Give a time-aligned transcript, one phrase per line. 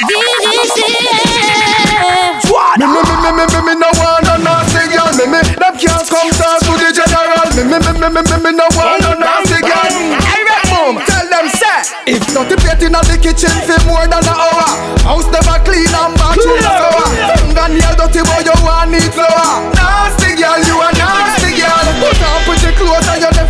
[0.00, 0.16] Me,
[2.88, 5.12] me, me, me, me, me, me, no want no nasty girl.
[5.12, 7.44] Me, me, them can't come down to the general.
[7.52, 9.92] Me, me, me, me, me, me, me, no want no nasty girl.
[10.72, 11.84] Boom, tell them say
[12.16, 14.72] if not the plate the kitchen for more than an hour.
[15.04, 17.04] House never clean and bathroom sour.
[17.36, 19.79] Fingernail dirty boy, you want need flour.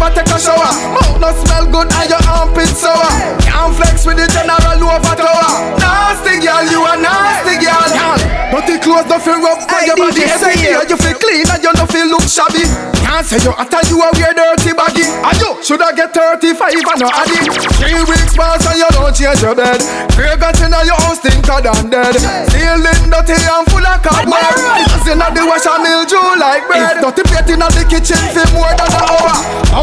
[0.01, 0.73] Never take a shower.
[0.96, 3.12] Mouth no smell good and your armpit sour.
[3.45, 5.77] Can't flex with the general over tower.
[5.77, 8.41] Nasty girl, you a nasty girl.
[8.51, 10.77] Dirty clothes no feel rough on your body every day.
[10.88, 12.65] You feel clean and you don't feel look shabby.
[13.01, 15.05] Can't say you hot and you a wear dirty baggy.
[15.07, 17.41] And you shoulda get 35 and no addy.
[17.79, 19.80] Three weeks pass and you don't change your bed.
[20.12, 22.16] Fragrance inna your house stinker than dead.
[22.52, 24.57] Ceiling dirty and full of cobweb.
[24.93, 27.01] Cause inna the wash and mildew like bread.
[27.01, 29.35] If dirty plate inna the kitchen feel more than an hour.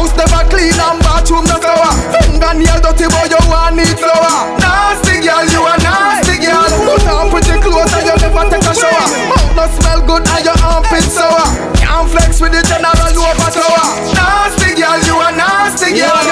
[0.08, 1.92] House never clean and bathroom no sour.
[2.16, 4.56] Fingernail dirty boy you want need flour.
[4.56, 6.64] Nasty girl you a nasty girl.
[6.88, 9.04] Put on pretty clothes and you never take a shower.
[9.28, 11.44] Mouth no smell good and your armpit sour.
[11.76, 13.84] Can't flex with the general over tower.
[14.16, 16.24] Nasty girl you a nasty girl.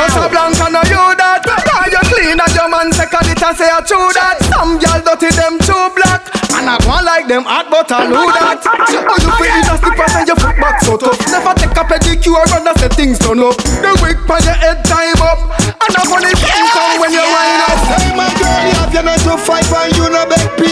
[0.00, 1.44] But a blanca no you that.
[1.44, 4.40] Cause you clean and your man second it and say a true that.
[4.48, 6.39] Some girl dirty them too black.
[6.80, 8.64] I want like them hot but I know that.
[8.64, 11.20] Oh you feel it as the person your foot back so tough.
[11.28, 13.56] Never take a pedicure and I say things done up.
[13.60, 15.52] The wig on your head time up.
[15.60, 17.78] And I'm it come when you wind up.
[18.00, 20.69] Hey my girl, you have your 9 to 5 and you no beg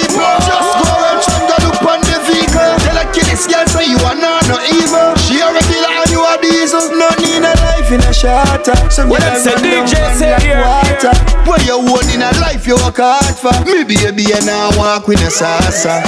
[8.24, 11.12] life in a shelter Some What girl them say, DJ say like here, water.
[11.46, 13.52] What you want in a life you work hard for?
[13.64, 16.02] Me baby and I walk with a salsa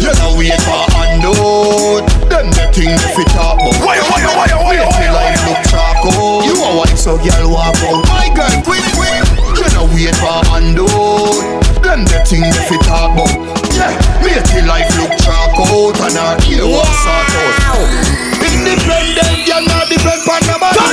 [0.00, 3.74] You know wait for unknown Them the thing if it talk about.
[3.84, 7.76] Why, why, why, why, Wait till life look charcoal You a wife so girl walk
[7.82, 8.06] out.
[8.08, 9.22] My girl quick quick
[9.58, 13.34] You know wait for unknown Them the thing if it talk about.
[13.74, 17.34] Yeah, wait till life look charcoal And our ear was sort
[17.66, 17.90] out.
[18.38, 19.47] Independent,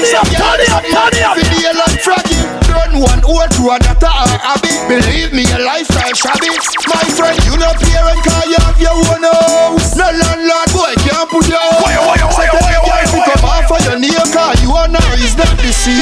[0.05, 1.35] it up, turn it up, turn it up.
[1.37, 2.37] You like froggy.
[2.69, 4.75] Run one old road that a habit.
[4.85, 6.51] Believe me, a lifestyle shabby
[6.85, 9.97] My friend, you no parent Cause you have your own house.
[9.97, 13.41] No landlord, boy, can't put your own Why, why, why, So why, why, to come
[13.41, 13.65] why?
[13.65, 15.97] off your name Cause you are now is not the same.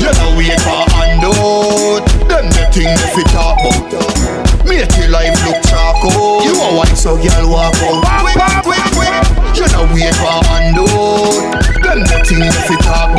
[0.00, 2.00] You know wait for unknown
[2.32, 4.64] Them the thing if it talk about.
[4.64, 8.00] Make your life look charcoal You a wife so girl walk out.
[8.24, 9.12] Quick, quick, quick
[9.58, 10.40] You know wait for
[12.40, 13.09] Them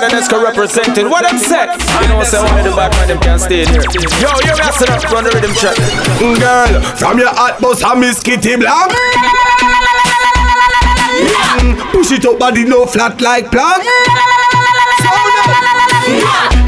[0.00, 1.06] know it's left side and Esco represented.
[1.10, 1.66] What them say?
[2.02, 3.82] You know say one the bad man them can stay here.
[4.20, 5.76] Yo, you're messing up on the rhythm track.
[6.40, 8.90] Girl, from your hot bus and Miss Kitty Black
[11.60, 13.84] Mm, Push it up body no flat like plank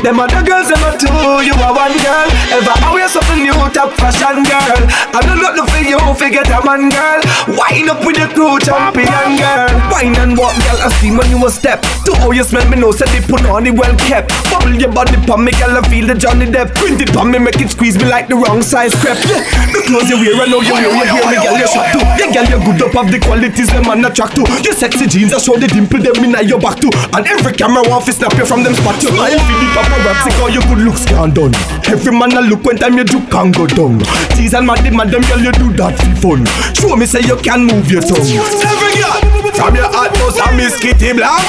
[0.03, 2.29] Them other girls, them are two, you are one girl.
[2.51, 4.83] Ever I always something new, top fashion girl.
[5.15, 7.23] I don't look for you, forget a man girl.
[7.55, 9.71] Wine up with the crew, champion girl.
[9.95, 11.87] Wine and walk, girl, I see when you a step.
[12.03, 14.35] To how you smell, me know, said they put on it well kept.
[14.51, 16.75] Bubble your body pon me, girl, I feel the Johnny Depp.
[16.75, 19.23] Print it pon me, make it squeeze me like the wrong size crepe.
[19.23, 21.95] Yeah, the clothes you wear, I know you wear, you hear me, girl, you shot
[21.95, 22.03] too.
[22.19, 25.31] Yeah, girl, you good up, have the qualities, them man attract to Your sexy jeans,
[25.31, 26.91] I show the dimple, them in your back too.
[27.15, 30.55] And every camera to snap you from them spot you Smile, feel the paparazzi, cause
[30.55, 31.55] your good looks can't done.
[31.87, 34.01] Every man a look when time you do can go down.
[34.37, 36.47] Tease and mad, madam, girl, you do that for fun.
[36.75, 38.21] Show me say you can move your tongue.
[38.21, 41.43] Every girl, from your heart bust a Miss Kitty Black.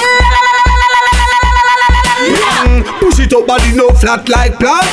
[2.23, 4.85] Mm, Push it up, body no flat like plank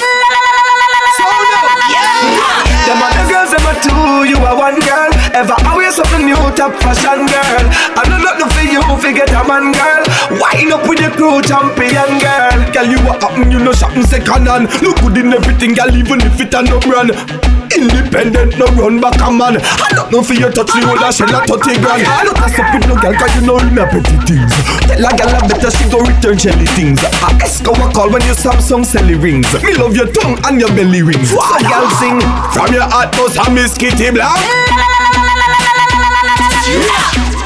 [3.63, 5.11] them two, you are one girl.
[5.37, 7.65] Ever always something new, top fashion girl.
[7.97, 10.03] I know nothing for you, forget a man girl.
[10.41, 12.59] Wine up with the crew, champion girl.
[12.73, 14.69] Girl, you are happen, you know shopping second hand.
[14.83, 19.21] Look good in everything, girl, even if it a no brand Independent, no run back
[19.23, 19.57] a man.
[19.63, 22.37] I don't know for you touch the whole and shell a 30 grand I don't
[22.37, 24.53] pass up with no girl, cause you know you not petty things.
[24.91, 26.99] Tell a girl I better she go return jelly things.
[27.23, 29.47] I ask how I call when your Samsung selly rings.
[29.63, 31.31] Me love your tongue and your belly rings.
[31.31, 32.19] So girl sing.
[32.51, 34.39] From your heart bust a Miss Kitty Black.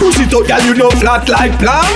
[0.01, 1.89] Push it out, girl, you know flat like plank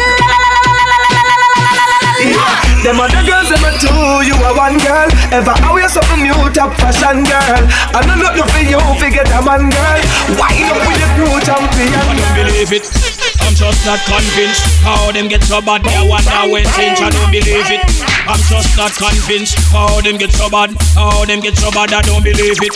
[2.20, 2.57] yeah.
[2.82, 3.90] Them other girls, them a two,
[4.22, 5.10] you are one girl.
[5.34, 7.62] Ever I wear something new, top fashion girl.
[7.90, 10.00] I not nothing for you, forget a man girl.
[10.38, 11.90] Wind up with the crew champion.
[11.90, 12.86] I don't believe it.
[13.42, 15.82] I'm just not convinced how them get so bad.
[15.86, 17.82] I wonder when since I don't believe it.
[18.30, 20.70] I'm just not convinced how them get so bad.
[20.94, 21.92] How them get so bad.
[21.92, 22.74] I don't believe it.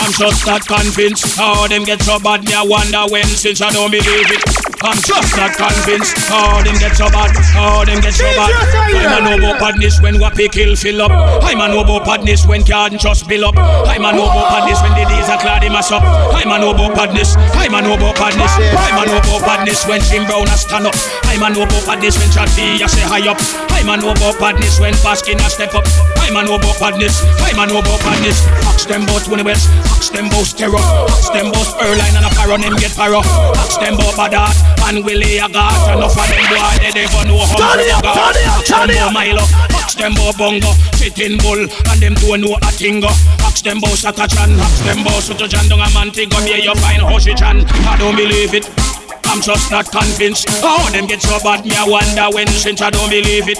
[0.00, 2.44] I'm just not convinced how them get so bad.
[2.44, 4.71] Me I wonder when since I don't believe it.
[4.82, 7.30] I'm just not convinced how them get so bad.
[7.54, 8.50] How them get so bad.
[8.90, 11.12] I'm a know about badness when wappy kill fill up.
[11.14, 13.54] I'm a know about badness when garden just build up.
[13.56, 16.02] I'm a know about badness when the days are Claudie Massop.
[16.02, 17.36] I'm a know about badness.
[17.54, 18.52] I'm a know about badness.
[18.58, 20.98] I'm a know about badness when Jim Brown a stand up.
[21.30, 23.38] I'm a know about badness when Chad B a say high up.
[23.70, 25.86] I'm a know about badness when Baskin a step up.
[26.32, 27.20] A know about badness.
[27.44, 28.46] I'm a know about badness.
[28.64, 29.68] Ask them about Twenty West.
[29.92, 30.80] Ask them about terror.
[31.12, 32.56] Ask them about Erline and a Paro.
[32.56, 33.20] Them get Paro.
[33.60, 34.56] Ask them about Badat
[34.88, 35.92] and Willie Agat.
[35.92, 38.10] Enough of them boy they never know how to go.
[38.16, 39.44] Ask them about Milo.
[39.76, 40.72] Ask them about Bongo.
[40.96, 43.04] Sitting Bull and them don't know a thing.
[43.04, 44.56] Ask them about Satachan.
[44.56, 45.68] Ask them about Sutojan.
[45.68, 46.62] Don't a man think of me.
[46.62, 47.68] You find Hoshichan.
[47.84, 48.91] I don't believe it.
[49.26, 50.46] I'm just not convinced.
[50.62, 53.58] Oh, how them get so bad, me I wonder when since I don't believe it.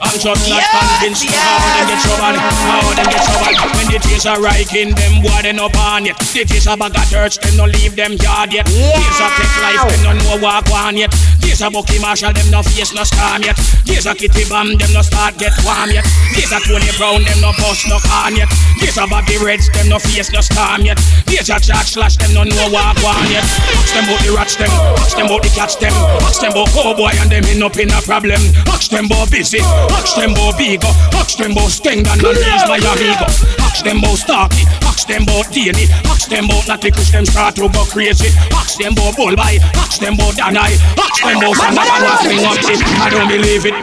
[0.00, 1.28] I'm just not Yes, convinced.
[1.28, 1.44] Oh, yes.
[1.44, 3.54] How them get so bad, oh, how them get so bad.
[3.76, 6.16] When the tears are riking, them boy they no on yet.
[6.18, 8.64] The tears are bag of dirt, them no leave them yard yet.
[8.66, 11.12] Tears are take life, them no know walk on yet.
[11.50, 13.58] Tears are Bucky Marshall, them no face no scam yet.
[13.82, 16.06] Tears are Kitty Bam, them no start get warm yet.
[16.30, 18.46] Tears are Tony Brown, them no bust no can yet.
[18.78, 20.94] Tears are Bobby Reds, them no face no scam yet.
[21.26, 23.42] Tears are Jack Slash, them no know walk on yet.
[23.82, 24.70] Ask them about the rats them,
[25.02, 25.90] ask them about the cats them,
[26.22, 28.38] ask them about cowboy and them end up in a problem.
[28.70, 29.58] Ask them about busy,
[29.90, 30.86] ask them about Bigo,
[31.18, 33.26] ask them about Stingdan and he's my amigo.
[33.58, 37.58] Ask them about Starkey, ask them about Danny, ask them about Natty Kush, them start
[37.58, 38.30] to go crazy.
[38.54, 42.60] Ask them about Bullby, ask them about Danai, ask them Sandra and ask them what
[42.68, 42.80] it.
[43.00, 43.74] I don't believe it.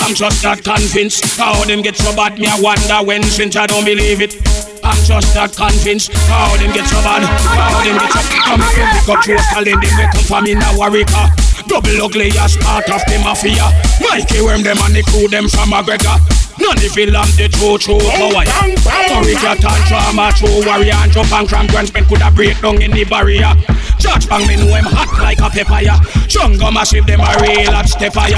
[0.00, 2.38] I'm just not convinced how them get so bad.
[2.38, 4.36] Me I wonder when since I don't believe it.
[4.82, 7.24] I'm just not convinced how them get so bad.
[7.24, 10.58] How them get so Come from pick up Joe Stalin, them we come from in
[10.58, 11.43] a Warwicker.
[11.66, 13.66] Double ugly as part of the mafia.
[14.00, 16.20] Mikey Worm them and the crew them from McGregor.
[16.60, 18.46] None if it lamb the true true power.
[19.10, 22.90] Courage a trauma true warrior and jump and cram grand spend coulda break down in
[22.90, 23.52] the barrier.
[23.98, 25.82] Judge bang me know him hot like a pepper.
[26.28, 28.28] Jungle massive them a real hot stepper.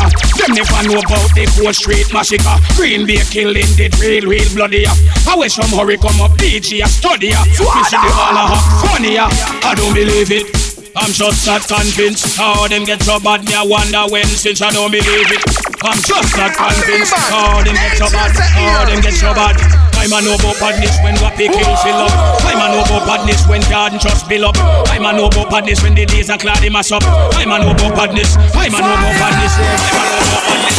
[0.40, 2.56] Them never know about the Gold Street massacre.
[2.76, 4.87] Green Bay killing the real real bloody.
[4.87, 7.34] I wish some hurry come up DJ a study.
[7.37, 8.56] We see the all a
[8.87, 9.19] funny.
[9.19, 10.75] I don't believe it.
[10.96, 13.44] I'm just not convinced how them get so bad.
[13.44, 15.44] Me I wonder when since I don't believe it.
[15.84, 18.32] I'm just not convinced how them get so bad.
[18.32, 19.60] How them get so bad.
[20.00, 22.12] I'm a about badness when wappy kill fill up.
[22.48, 24.56] I'm a about badness when garden just build up.
[24.88, 27.04] I'm a about badness when the days are Claudie Massop.
[27.04, 28.37] I'm a about badness.
[28.56, 29.52] I'm a about badness.
[29.52, 30.76] I'm a about badness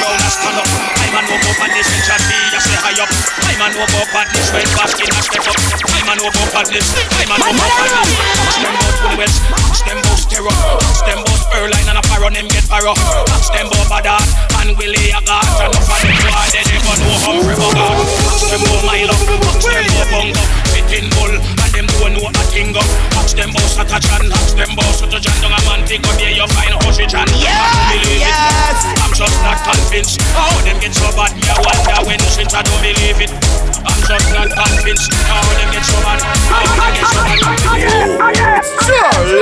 [0.00, 0.68] Brown a stand up.
[0.96, 2.96] I'm a about badness when Chad B a say high
[3.56, 3.64] up.
[3.64, 5.56] I'm about badness when Baskin a step up.
[5.56, 6.88] I'm a know about badness.
[7.16, 8.10] I'm a know about badness.
[8.44, 9.38] Ask them about Twenty West.
[9.48, 10.52] Ask them about Stereo.
[10.52, 12.28] Ask them about Erline and a Paro.
[12.28, 12.92] Them get Paro.
[13.32, 14.26] Ask them about Badat
[14.60, 15.48] and Willie Agat.
[15.64, 17.96] And enough of them boy they never know Humphrey Bogart.
[18.28, 19.16] Ask them about Milo.
[19.16, 20.42] Ask them about Bongo.
[20.68, 22.74] Sitting Bull and them don't know a thing.
[23.14, 24.30] Ask them about Satachan.
[24.32, 25.34] Ask them about Sutojan.
[25.42, 27.28] Don't a man think of there you find Hoshichan.
[27.38, 28.78] Yes, yes.
[29.02, 31.34] I'm just not convinced how them get so bad.
[31.36, 33.30] Me I wonder when since I don't believe it.
[33.86, 36.20] I'm just not convinced how them get so bad.
[36.50, 37.20] How them get so
[38.18, 38.64] bad.
[38.86, 39.38] Charlie,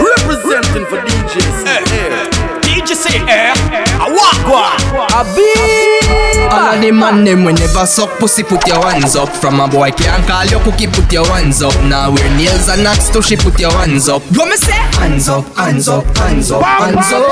[0.00, 1.60] representing for DJs.
[1.64, 2.39] DJ
[2.88, 3.52] say eh.
[4.00, 4.80] I walk one.
[5.12, 9.28] A big All of the man them we never suck pussy put your hands up.
[9.28, 11.74] From a boy can't call your cookie put your hands up.
[11.84, 14.22] Now wear nails and knocks to she put your hands up.
[14.36, 14.72] What me say?
[15.00, 17.24] Hands up, hands up, hands up, hands up.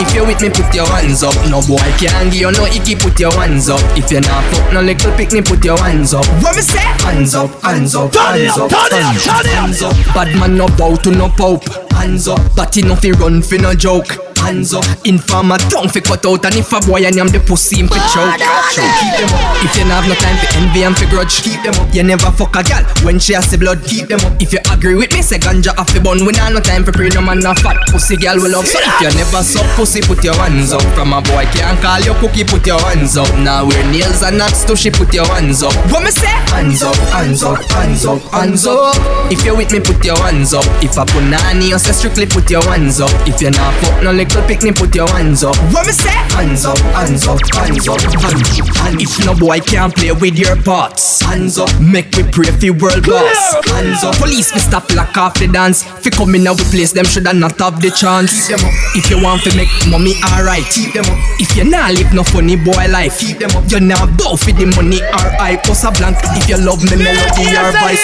[0.00, 1.34] If you with me put your hands up.
[1.50, 3.80] No boy can't give you no icky put your hands up.
[3.96, 6.26] If you not fuck no little picnic put your hands up.
[6.42, 6.84] What me say?
[7.04, 9.94] Hands up, hands up, hands up, hands up, hands up.
[10.14, 11.64] Bad man no bow to no pope.
[11.92, 16.24] Hands up, but no fi run fi no joke Hands up, informer tongue fi cut
[16.26, 16.44] out.
[16.44, 18.36] And if a boy and am the pussy him fi choke.
[18.76, 19.64] Keep them up.
[19.64, 21.88] If you not have no time for envy and for grudge Keep them up.
[21.94, 24.36] You never fuck a gal when she has the blood Keep them up.
[24.42, 26.26] If you agree with me say ganja off the bun.
[26.26, 28.66] We not no time for pray no man no fat Pussy gal will love.
[28.66, 30.84] So if you never suck pussy put your hands up.
[30.92, 33.30] From a boy can't call your cookie put your hands up.
[33.40, 35.72] Now wear nails and knocks to she put your hands up.
[35.88, 36.28] What me say?
[36.52, 38.92] Hands up, hands up, hands up, hands up.
[39.32, 40.66] If you with me put your hands up.
[40.84, 43.10] If I put nanny you say strictly put your hands up.
[43.24, 45.56] If you not fuck no little little picnic, put your hands up.
[45.72, 46.10] What me say?
[46.34, 49.00] Hands up, hands up, hands up, hands up.
[49.00, 51.70] If no boy can't play with your parts, hands up.
[51.80, 53.54] Make me pray for world boss.
[53.70, 54.16] Hands up.
[54.16, 55.82] Police me stop lock off the dance.
[55.82, 58.48] Fi come in our place, them shoulda not have the chance.
[58.48, 58.74] Keep them up.
[58.96, 61.18] If you want to make mommy alright, keep them up.
[61.38, 63.70] If you not live no funny boy life, keep them up.
[63.70, 66.18] You not bow for the money or I post a blank.
[66.34, 68.02] If you love me melody or vice.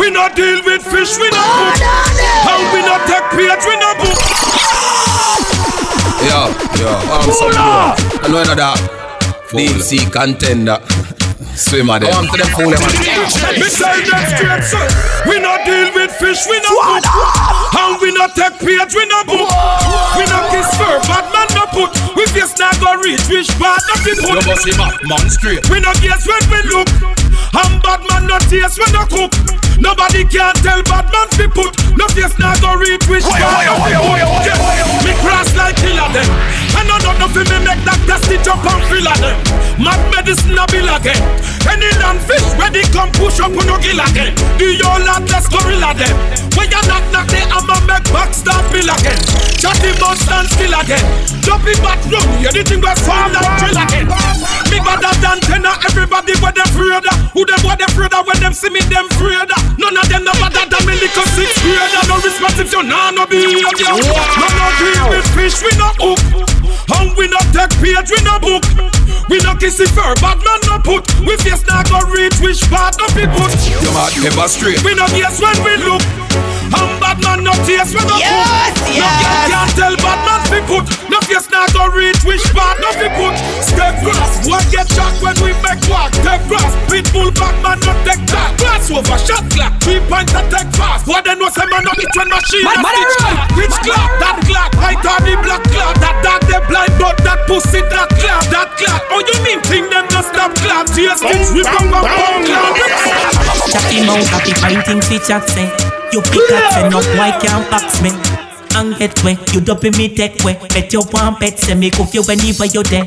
[0.00, 1.80] We not deal with fish, we not oh, book.
[2.48, 5.11] How we not take page, we not book.
[6.22, 6.46] Yo,
[6.78, 8.78] yo, I'm so I know that
[9.50, 10.78] deep sea contender.
[11.58, 12.08] Swimmer them.
[12.14, 12.80] Come to them fool them.
[13.58, 14.86] Me tell them straight, sir.
[15.28, 17.04] We not deal with fish, we not book.
[17.74, 19.50] How we not take page, we not book.
[20.16, 21.92] We not kiss fur, bad man no put.
[22.16, 24.32] We face not go reach, which part of the put.
[24.32, 25.68] You must see man, man straight.
[25.68, 26.88] We not guess when we look.
[27.52, 29.32] And bad man no taste when no cook.
[29.78, 31.72] Nobody can tell bad man fi put.
[31.96, 34.18] No face not go reach, which part of the put.
[34.46, 35.04] Yeah.
[35.04, 36.28] Me cross like killer them.
[36.78, 39.36] And no no no fi me make that stitch up and fill them.
[39.82, 41.20] Mad medicine a bill again.
[42.12, 44.36] Land fish ready come push up on no gill again.
[44.60, 46.12] Do your lot let's gorilla them.
[46.52, 49.16] When you knock knock they I'ma make back start bill again.
[49.56, 51.00] Chatty must stand still again.
[51.40, 54.06] Jumping back run, anything was form like drill again.
[54.68, 57.16] Me better than tenor, everybody them afraid of.
[57.32, 59.08] Who them them afraid of when them see me them
[59.48, 59.56] of.
[59.80, 62.04] None of them no better than me little six grader.
[62.12, 63.72] No response if you nah no behavior.
[63.72, 66.51] No no deal with fish we no hook.
[66.98, 68.64] And we no take page we no book.
[69.30, 71.06] We no kiss it fur, bad man no put.
[71.24, 73.52] We face not go reach which part of it put.
[73.70, 74.82] You mad ever straight.
[74.84, 76.02] We no guess when we look.
[76.72, 78.92] And bad man no taste when no Yes, put.
[78.92, 79.00] yes.
[79.00, 80.84] No girl can tell bad man fi put.
[81.08, 83.34] No face not go reach which part no fi put.
[83.64, 86.12] Step grass, one get shot when we make walk.
[86.12, 88.52] Step grass, pitbull back man no take that.
[88.60, 91.08] Glass over shot clock, three points to take fast.
[91.08, 93.38] What they know say man no hit when machine Man, a man, stitch clock.
[93.56, 94.10] Which clock?
[94.20, 94.70] That clock.
[94.76, 95.94] I thought the black clock.
[96.04, 98.44] That dog they blind but that pussy that clock.
[98.52, 99.02] That clock.
[99.08, 100.84] Oh you mean think them no stop clock?
[100.92, 102.76] Tears stitch we bang bang bang clock.
[103.72, 105.64] Chatty mouth of the fine things chat say
[106.12, 108.12] You pick that say no boy can't box me
[108.74, 112.14] And get way, you in me take way Bet you want bet say me goof
[112.14, 113.06] you anywhere you there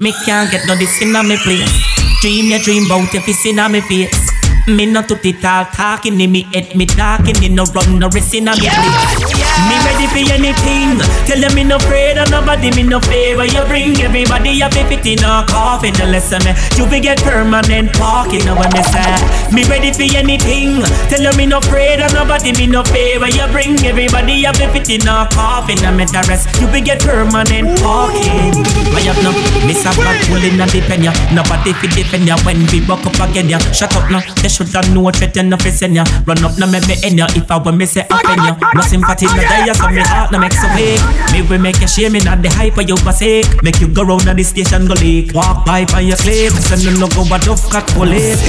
[0.00, 1.72] Me can't get no this in a me place.
[2.20, 4.37] Dream your dream bout if it's in a me face
[4.68, 8.08] Me not to the talk talking in me head Me talking in no run no
[8.10, 11.00] rest in a me place Me ready for anything.
[11.26, 13.44] Tell them me no afraid of nobody me no favor.
[13.44, 16.52] You bring everybody up if it in a coffin lesson me.
[16.76, 19.18] You will get permanent parking Now when me say.
[19.50, 20.84] Me ready for anything.
[21.10, 23.28] Tell them me no afraid of nobody me no favor.
[23.28, 26.46] You bring everybody up if it in a coffin me the rest.
[26.60, 28.54] You will get permanent parking
[28.94, 29.32] I have no
[29.66, 31.12] Miss a bad pulling and depend ya.
[31.34, 32.36] Nobody fi defend ya.
[32.44, 33.58] When we buck up again ya.
[33.72, 34.22] Shut up now.
[34.42, 36.98] They should have know threat and no fi send ya Run up now make me
[37.06, 40.02] end ya If I want me say offend ya No sympathy no die So me
[40.02, 40.98] heart no make so weak.
[41.30, 44.26] Me will make you shame me Not the hype you forsake Make you go round
[44.26, 45.30] the station go leak.
[45.34, 48.42] Walk by by your claim Send them no go but off cut police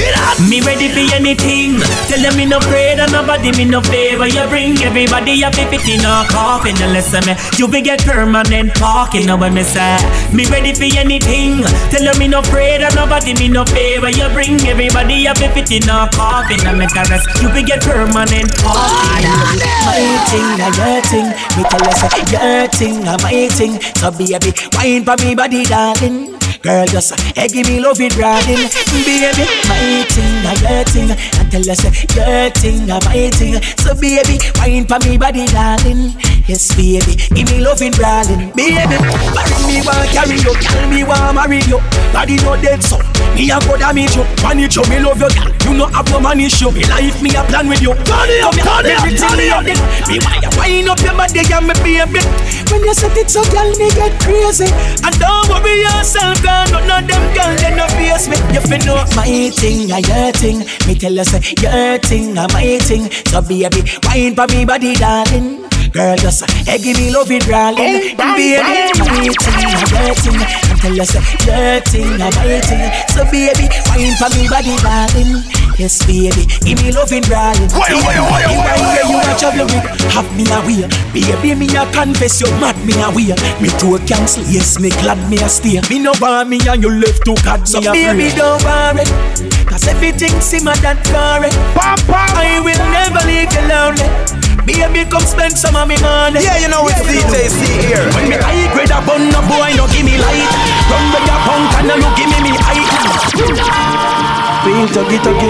[0.49, 1.77] Me ready for anything.
[2.09, 4.25] Tell them me no afraid of nobody me no favor.
[4.25, 7.37] You bring everybody up if it in a coffin And listen me.
[7.61, 10.01] You will get permanent parking Now when me say
[10.33, 11.61] Me ready for anything.
[11.93, 14.09] Tell them me no afraid of nobody me no favor.
[14.09, 17.65] You bring everybody up if it in a coffin And make the rest You will
[17.65, 21.27] get permanent parking My thing, now your thing.
[21.57, 23.81] Me tell you say uh, your thing, now my thing.
[23.97, 26.37] So baby, wine for me body, darling.
[26.61, 28.67] Girl, just uh, hey, give me love it, darling.
[28.91, 31.09] Baby, my thing, now your thing.
[31.09, 33.57] And tell you say uh, your thing, now my thing.
[33.81, 36.13] So baby, wine for me body, darling.
[36.45, 38.51] Yes, baby, give me love it, darling.
[38.53, 41.79] Baby, marry me, want carry you, tell me want marry you.
[42.13, 42.99] Body no dead, so
[43.33, 44.23] me a go damage you.
[44.43, 45.49] Man, you me love you, girl.
[45.65, 46.71] You know have no man issue.
[46.71, 47.95] Me life, me a plan with you.
[48.03, 49.63] Turn it up, turn it up, turn it up.
[49.63, 52.21] Me you wind up your body and me baby
[52.71, 54.67] When you set it so girl me get crazy
[55.03, 58.77] And don't worry yourself girl None of them girl they no face me You fi
[58.85, 63.09] know my thing and your thing Me tell you say your thing and my thing
[63.27, 68.13] So baby wine for me body darling Girl, just hey, give me love it, darling.
[68.13, 70.37] Baby, my thing, my your thing.
[70.69, 71.17] And tell you say
[71.49, 72.85] your thing, and my thing.
[73.09, 75.68] So baby, wine for me body, darling.
[75.79, 77.71] Yes, baby, give me loving, it, darling.
[77.71, 79.31] Why, why, why, The why, wine why, where you why?
[79.31, 80.83] a travel with, have me away.
[81.15, 83.31] Baby, me a confess you mad me away.
[83.63, 85.79] Me tour cancel, yes, me glad me a stay.
[85.87, 89.07] Me no want me and you left to God so me a baby don't worry,
[89.71, 91.47] cause everything simmer than curry.
[91.79, 94.03] I will never leave you lonely.
[94.67, 96.43] Baby, come spend some of me money.
[96.43, 98.03] Yeah, you know it's DJ C-Air.
[98.19, 100.43] When me high grade a bun, no boy no give me light.
[100.91, 103.88] Run with your punk and now you give me me height.
[104.65, 105.49] Real tuggy tuggy,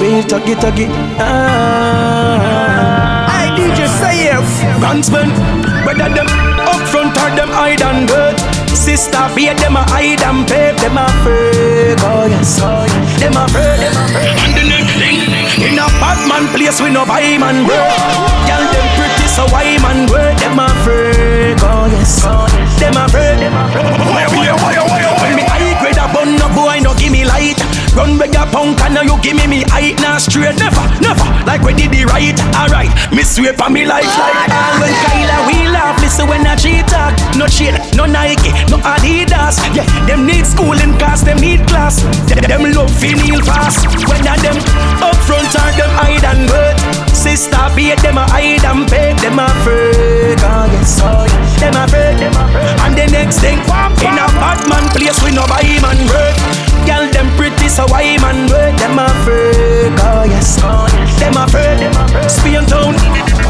[0.00, 0.86] real tuggy tuggy.
[1.18, 2.44] Ah.
[3.30, 4.48] I DJ say yes.
[4.82, 5.30] Gunsman,
[5.86, 6.26] Whether them
[6.66, 8.38] up front or them hide and dirt.
[8.74, 12.02] Sister, be them a hide and pay, them a fake.
[12.02, 13.20] Oh yes, oh yes.
[13.22, 14.38] Them a fake, them a fake.
[14.44, 15.16] And the next thing,
[15.62, 17.94] in a bad man place we no buy man work.
[18.50, 20.36] Girl them pretty so why man work?
[20.42, 21.62] Them a fake.
[21.62, 22.80] Oh yes, oh yes.
[22.82, 23.94] Them a fake, them a fake.
[24.10, 25.03] When
[27.94, 30.58] Run with your punk and now you give me me height now straight.
[30.58, 31.22] Never, never.
[31.46, 32.90] Like we did the right, alright.
[33.14, 35.94] Me swear on me life like all when Kyla we laugh.
[36.02, 37.14] Listen when I cheat talk.
[37.38, 39.62] No chill, no Nike, no Adidas.
[39.74, 42.02] Yeah, them need schooling cause them need class.
[42.26, 43.86] Them, love feel fast.
[44.10, 44.58] When I them
[44.98, 46.76] up front or them hide and wait.
[47.14, 50.42] Sister beat them a hide and beg them a fake.
[50.42, 51.53] Oh yes, oh yes.
[51.64, 52.80] Them a fake, them a fake.
[52.84, 56.36] And the next thing, in a bad man place we no buy man work.
[56.84, 58.76] Girl them pretty so why man work?
[58.76, 59.96] Them a fake.
[60.04, 60.60] Oh yes.
[61.18, 62.28] Them a fake, them a fake.
[62.28, 63.43] Spain town.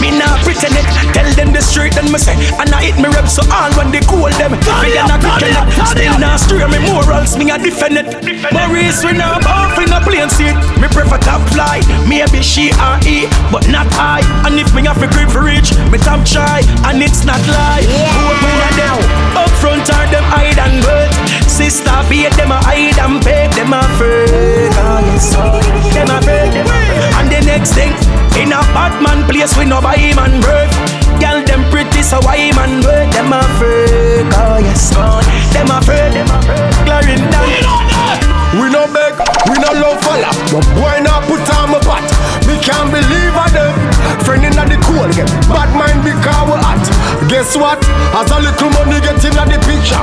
[0.00, 0.86] Me nah pretend it.
[1.12, 3.90] Tell them the street, then me say, and I hit me rep so all when
[3.90, 4.52] they call them.
[4.82, 5.54] Me a not quick
[5.90, 8.06] Still nah stray me morals, me a defend it.
[8.52, 10.54] Maurice we nah bound in a plane seat.
[10.78, 14.22] Me prefer top fly, maybe she or he, but not I.
[14.46, 17.82] And if me have to grip for reach, me top try, and it's not lie.
[17.82, 17.98] Who
[18.30, 18.98] open a them
[19.36, 21.27] up front or them hide and wait.
[21.58, 24.70] Sister beat them a hide and beg them a fake.
[24.78, 25.34] Oh yes,
[25.90, 26.54] them a fake.
[27.18, 27.90] And the next thing,
[28.38, 30.70] in a bad man place we no buy man work.
[31.18, 33.10] Girl them pretty so why man work?
[33.10, 34.30] Them a fake.
[34.38, 34.94] Oh yes,
[35.50, 36.14] them a fake.
[36.14, 36.30] Them.
[38.54, 39.18] We no beg,
[39.50, 40.30] we no love fella.
[40.54, 42.06] But boy not put on my pot.
[42.48, 43.76] Me can't believe I them.
[44.24, 46.80] Friend in the cool get bad mind because we hot.
[47.28, 47.76] Guess what?
[48.16, 50.00] As a little money get in the picture.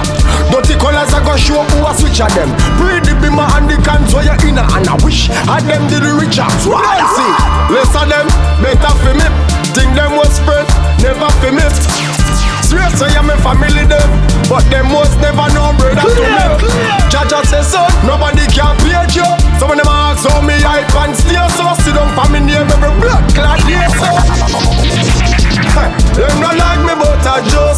[0.54, 2.54] Dirty colors I go show who a switch at them.
[2.78, 6.06] Breed the bimmer and the cans where you inner and I wish I them did
[6.06, 6.46] the richer.
[6.70, 7.34] Why see?
[7.74, 8.30] Less of them,
[8.62, 9.26] better for me.
[9.74, 10.70] Think them was spread,
[11.02, 11.66] never for me.
[12.62, 14.10] Straight so yeah, me family them
[14.50, 16.46] But them most never know brother to me
[17.14, 19.30] Jaja say son, nobody can pay you
[19.62, 21.78] So when them ask how me hype and stay so
[25.76, 27.75] Them not like me but I just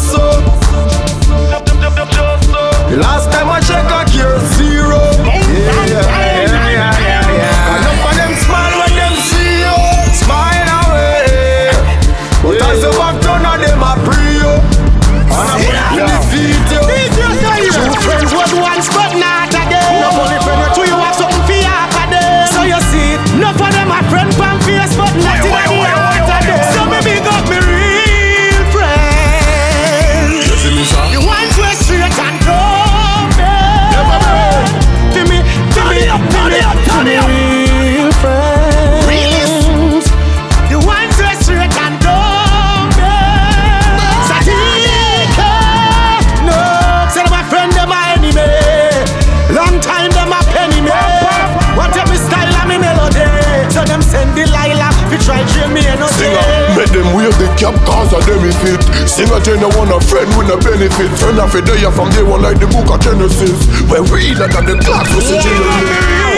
[57.36, 61.10] the cap cause of them fit Singer tell you want a friend with a benefit.
[61.18, 63.66] Friend of a day from day one like the book of Genesis.
[63.90, 66.37] Where we like at the class was a real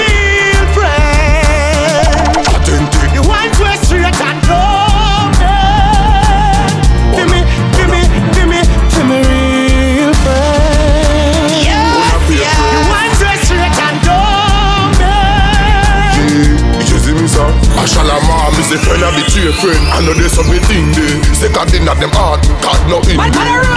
[17.90, 18.00] sir?
[18.00, 19.82] I shall a mom, me say friend I betray friend.
[19.90, 20.62] I know there's something
[20.94, 21.34] there.
[21.34, 23.18] Second thing at them heart, God no in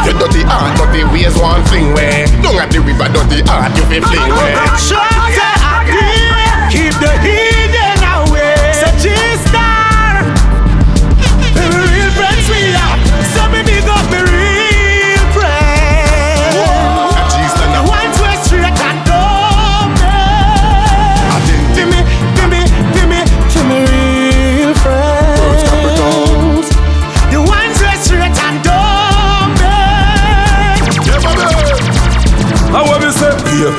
[0.06, 3.84] You dirty heart, dirty ways one thing where Don't at the river, dirty heart, you
[3.90, 5.02] feel fling where Shut
[5.34, 7.43] the idea, keep the hidden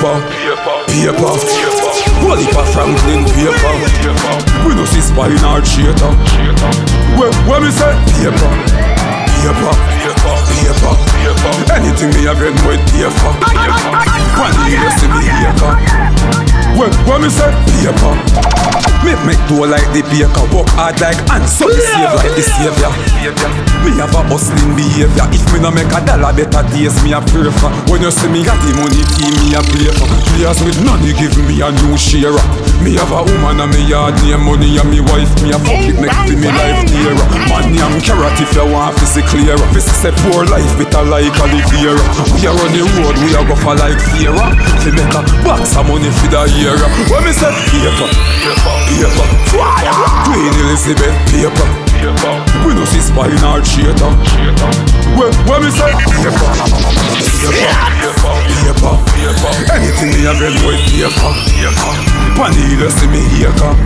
[0.04, 0.20] Paper,
[0.84, 1.32] paper,
[2.20, 3.72] Holy for Franklin paper.
[4.68, 6.12] We no see spy in our theater.
[7.16, 8.52] When, when we say paper,
[9.40, 9.72] paper,
[10.04, 10.92] paper,
[11.24, 11.72] paper.
[11.72, 13.32] Anything me have in with paper.
[14.60, 15.72] Day you see me paper.
[16.76, 21.60] When, when we say paper, Me make do like the baker, work hard like ants,
[21.60, 22.88] so me save like the savior.
[23.84, 25.28] Me have a hustling behavior.
[25.28, 27.68] If me no make a dollar, better days me a pray for.
[27.92, 30.08] When you see me got the money, team me a play for.
[30.32, 32.32] Players with money give me a new share.
[32.80, 35.28] Me have a woman and me yard name money and me wife.
[35.44, 37.28] Me a fuck it make to me life nearer.
[37.52, 39.60] Money I'm carrot if you want see clearer.
[39.76, 42.00] This is a poor life, better like Oliviera.
[42.40, 44.48] We are on the road, we are go for like Fiera.
[44.80, 46.74] To make a box of money for the year.
[47.12, 48.08] When me say paper,
[48.40, 49.26] paper, paper,
[50.30, 51.66] Queen Elizabeth, paper,
[51.98, 52.34] paper.
[52.62, 54.12] We no see spine or traitor.
[55.18, 56.50] When, when me say paper,
[57.50, 59.52] paper, paper, paper.
[59.74, 61.92] Anything me have them with paper, paper.
[62.38, 63.78] Panila see me here come.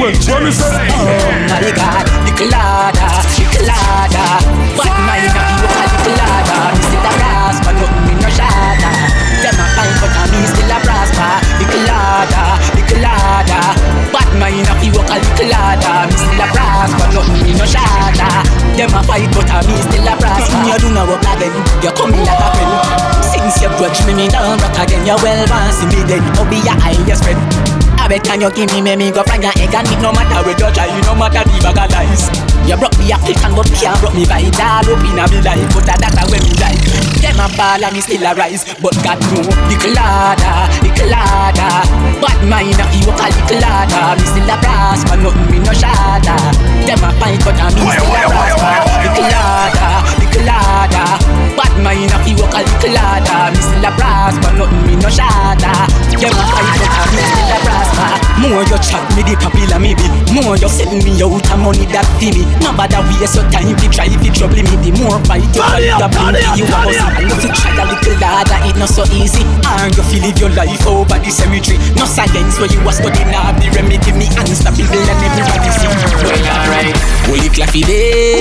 [0.00, 1.08] When, when me say Oh
[1.48, 5.55] my God, the colada, the my God,
[15.36, 16.08] the uh, colada.
[16.08, 18.28] Me still a raspa, nothing me no shada.
[18.28, 18.76] Uh.
[18.76, 20.56] Them a fight, but I me still a raspa.
[20.64, 23.24] You do not work again, you come in like a friend.
[23.24, 25.06] Since you grudge me, me down rock again.
[25.06, 27.85] You well want me then, oh be your highest friend.
[28.06, 30.38] Bet can you give me me me go find your egg and it no matter
[30.46, 32.30] where you try, you no matter the bag of lies.
[32.62, 35.82] You broke me African but can't broke me vital up in a me life, but
[35.90, 36.78] that that's when me like.
[37.18, 41.68] Them a ball and me still a rise, but God know the colada, the colada.
[42.22, 46.36] Bad mind a you call the colada, me still a prosper, nothing me no shada.
[46.86, 48.86] Them a fight but a me still a prosper.
[49.02, 49.95] The colada.
[51.76, 55.84] Bad mind a you call the colada, me still a prosper, nothing me no shada.
[56.08, 58.08] Them a fight but a me still a prosper.
[58.36, 60.04] More you chat me the popular maybe
[60.36, 62.44] More you send me out a money that fee me.
[62.60, 64.76] No bother waste your time fi try fi trouble me.
[64.84, 67.84] The more fight you fight the bring you a bust I love to try a
[67.88, 69.44] little harder it not so easy.
[69.68, 71.76] And you feel live your life over the cemetery.
[71.96, 75.88] No science where you was studying now the remedy me unstoppable and everybody see
[76.24, 76.96] Well alright
[77.28, 78.40] Holy claffy day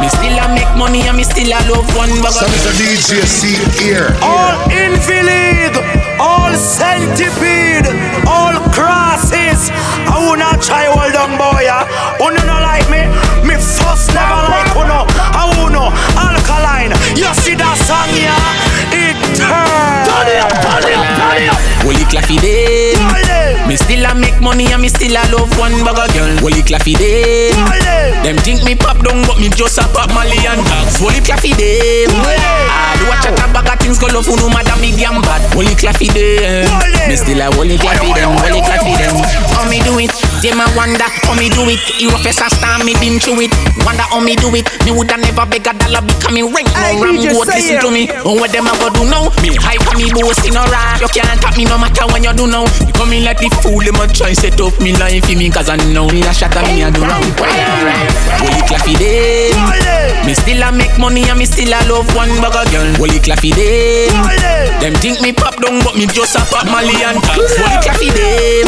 [0.00, 2.74] Me still a make money and me still a love one bugger Some is a
[2.78, 4.10] DJ C here.
[4.22, 5.74] All invalid,
[6.18, 7.86] all centipede,
[8.26, 9.70] all crosses.
[10.06, 11.66] I will not try hold on boy.
[12.20, 13.06] Uno no like me,
[13.46, 15.06] me first never like uno.
[15.36, 16.92] I uno alkaline.
[17.16, 18.69] You see that song, yeah?
[19.40, 20.04] It turn.
[20.04, 21.60] Turn it up, turn it up, turn it up.
[21.80, 22.92] Holy claffy day
[23.64, 26.28] Me still a make money and me still a love one bugger girl.
[26.44, 27.52] Holy claffy day
[28.22, 28.36] Them.
[28.44, 31.00] Think me pop down but me just a pop Molly and dogs.
[31.00, 34.76] Holy claffy day I do a chat a bag of things go love no matter
[34.80, 35.40] me damn bad.
[35.56, 36.68] Holy claffy day
[37.08, 39.16] Me still a holy claffy them Holy claffy them.
[39.56, 41.76] How me do it Them a wonder how me do it.
[42.00, 43.52] You professor star me been through it.
[43.84, 44.64] Wonder how me do it.
[44.88, 48.08] Me woulda never beg a dollar because me rank no ram goat listen to me.
[48.24, 49.28] Oh what them a go do now?
[49.44, 52.48] Me hype and me boasting alright You can't tap me no matter when you do
[52.48, 52.64] now.
[52.88, 55.52] You come in like the fool Them a try set up me life for me
[55.52, 57.20] Cause I know me a shot and me a do wrong.
[58.40, 59.52] Holy claffy day.
[60.24, 62.88] Me still a make money and me still a love one bugger girl.
[62.96, 64.08] Holy claffy day.
[64.80, 68.08] Them think me pop down but me just a pop Molly and tax Holy claffy
[68.16, 68.64] day.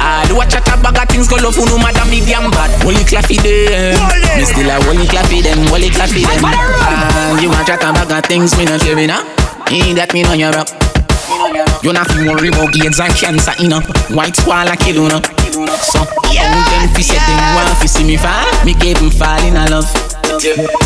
[0.00, 2.70] I do a chat a bag of things go love no matter me damn bad.
[2.82, 3.94] Holy claffy day
[4.38, 6.42] Me still a holy claffy them Holy claffy them.
[6.44, 9.10] Ah, You a chat a bag things me no care me
[9.70, 10.68] Ain't that me no your up.
[11.82, 13.80] You not feel worry about AIDS and cancer, you know.
[14.14, 15.22] White squall a kill, you know.
[15.80, 19.40] So, yeah, them fi say them want fi see me fall, me keep them fall
[19.42, 19.88] in a love.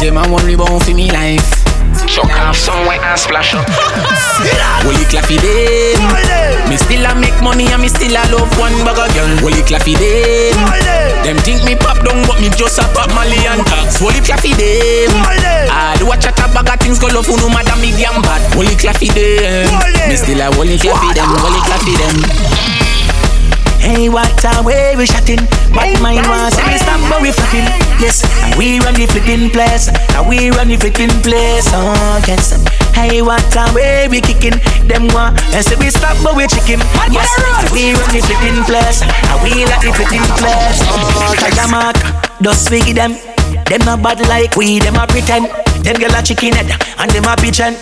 [0.00, 1.44] Them a worry about fi me life.
[2.16, 3.68] Chuck off somewhere and splash up.
[4.88, 5.92] Holy claffy day.
[6.64, 9.28] Me still a make money and me still a love one bugger girl.
[9.44, 10.48] Holy claffy day.
[11.28, 14.00] Them think me pop down but me just a pop Molly and tax.
[14.00, 15.04] Holy claffy day.
[15.68, 18.22] I do a chat a bag of things go love who no matter me damn
[18.24, 18.40] bad.
[18.56, 19.68] Holy claffy day.
[20.08, 21.28] Me still a holy claffy them.
[21.36, 22.95] Holy claffy them.
[23.86, 25.38] Hey, what a way we shotting.
[25.70, 27.70] But mine was see me stop, but we flipping.
[28.02, 29.86] Yes, and we run the flipping place.
[29.86, 31.70] And we run the flipping place.
[31.70, 32.58] Oh, yes.
[32.98, 34.58] Hey, what a way we kicking.
[34.90, 36.82] Them one, and say we stop, but we chicken.
[37.14, 37.30] Yes,
[37.62, 39.06] and we run the flipping place.
[39.06, 40.82] And we like the flipping place.
[40.90, 41.94] Oh, Tiger Mark,
[42.42, 43.14] just swig them.
[43.70, 45.46] Them not bad like we, them a pretend.
[45.86, 47.78] Them girl a chicken head, and them a pigeon.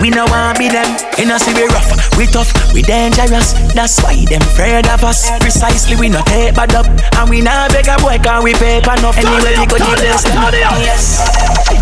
[0.00, 0.86] We no want be them.
[1.22, 1.86] Know see we rough,
[2.18, 3.54] we tough, we dangerous.
[3.74, 5.30] That's why them afraid of us.
[5.38, 8.78] Precisely we not take bad up, and we not beg a boy can we pay
[8.78, 9.16] enough.
[9.16, 10.24] Anyway we go the place.
[10.82, 11.22] Yes.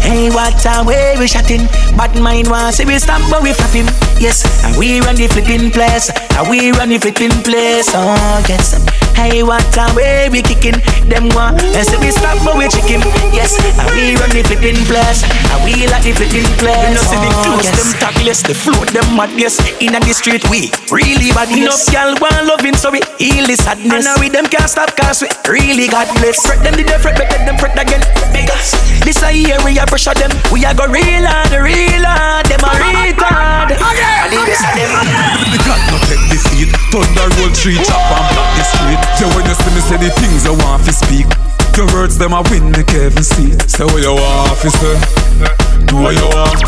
[0.05, 1.67] Hey, what a way we shotting.
[1.97, 3.87] Bad mind want see we stop, but we flap him.
[4.21, 7.89] Yes, and we run the flipping place, and we run the flipping place.
[7.95, 8.77] Oh yes.
[9.17, 10.79] Hey, what time way we kicking?
[11.11, 13.03] Them one, and say we stop but we chicken.
[13.35, 16.89] Yes, and we run the flipping place, and we like the flipping place.
[16.89, 17.77] We no see the oh, clothes, yes.
[17.77, 19.59] them tagless, the float, them mad yes.
[19.83, 21.51] In the street we really bad.
[21.51, 23.93] Enough girl want loving, so we heal the sadness.
[23.93, 26.47] And now we them can't stop cause we really got bless.
[26.47, 28.01] Fret them the different, but them fret again.
[28.31, 32.47] Because this a year we a pressure them, we a go real hard, real hard.
[32.47, 33.75] Them a retard.
[33.75, 34.91] And the best of them.
[35.51, 36.71] The God no take defeat.
[36.91, 38.50] Thunder roll tree, chop and
[38.81, 39.01] street.
[39.19, 41.29] So when you see me say the things I want to speak.
[41.77, 43.55] Your words them a win the Kevin see.
[43.69, 44.95] Say what you want, officer.
[45.87, 46.61] Do what you want.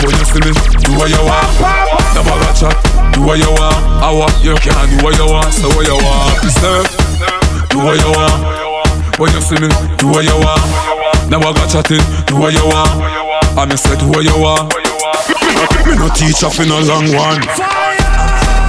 [0.00, 0.52] When you see me,
[0.86, 1.50] do what you want.
[2.14, 2.76] Never got chat.
[3.12, 3.76] Do what you want.
[4.00, 5.52] I want you can do what you want.
[5.52, 6.80] Say what you want, officer.
[7.68, 9.18] Do what you want.
[9.18, 10.62] When you see me, do what you want.
[11.28, 12.04] Never got chatting.
[12.30, 12.94] Do what you want.
[13.58, 14.72] I me say do what you want.
[15.84, 17.87] Me no teach off in a long one.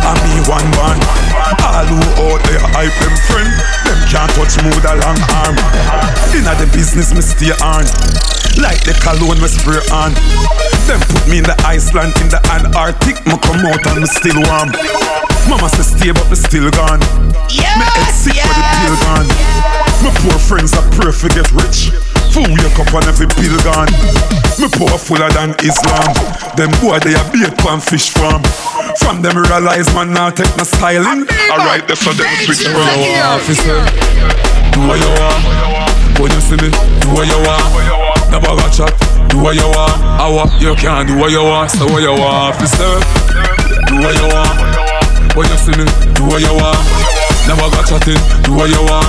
[0.10, 0.98] I me one one.
[1.70, 3.52] All who out there hype them friend.
[3.86, 5.54] Them can't touch me with a long arm.
[6.34, 7.86] Inna the business me stay on.
[8.58, 10.18] Like the cologne me spray on.
[10.90, 13.22] Them put me in the Iceland, in the Antarctic.
[13.30, 14.74] Me come out and me still warm.
[15.46, 17.06] Mama say stay but me still gone.
[17.46, 19.30] Yes, me head sick yes, but the pill gone.
[20.02, 21.94] My poor friends are pray for get rich.
[22.30, 23.90] For wake up on every bill gone.
[24.62, 26.14] Me poor fuller than Islam.
[26.54, 28.44] Them boy they a bait pan fish farm.
[29.02, 31.26] From them realize man now take my styling.
[31.50, 32.78] Alright, that's for them switch from
[33.34, 33.82] officer.
[34.74, 35.42] Do what you want.
[36.20, 36.70] When you see me,
[37.02, 37.66] do what you want.
[38.30, 38.94] Never got chat.
[39.30, 39.98] Do what you want.
[40.04, 41.72] I want you can do what you want.
[41.72, 43.00] So what you want, officer.
[43.88, 44.54] Do what you want.
[45.36, 46.78] When you see me, do what you want.
[47.48, 48.20] Never got chatting.
[48.44, 49.08] Do what you want.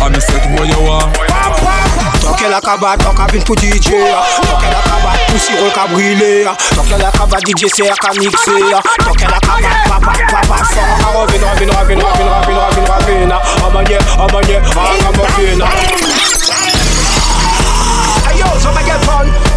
[0.00, 1.95] I me say do what you want.
[2.26, 3.94] Toke la kabat, tok avin pou DJ
[4.42, 8.10] Toke la kabat, pou si rol ka brile Toke la kabat, DJ se a ka
[8.18, 8.56] mixe
[9.04, 13.30] Toke la kabat, papa, papa, fok A rovin, rovin, rovin, rovin, rovin, rovin, rovin
[13.62, 15.62] Amanye, amanye, aga morfin
[18.26, 18.70] Ayo, so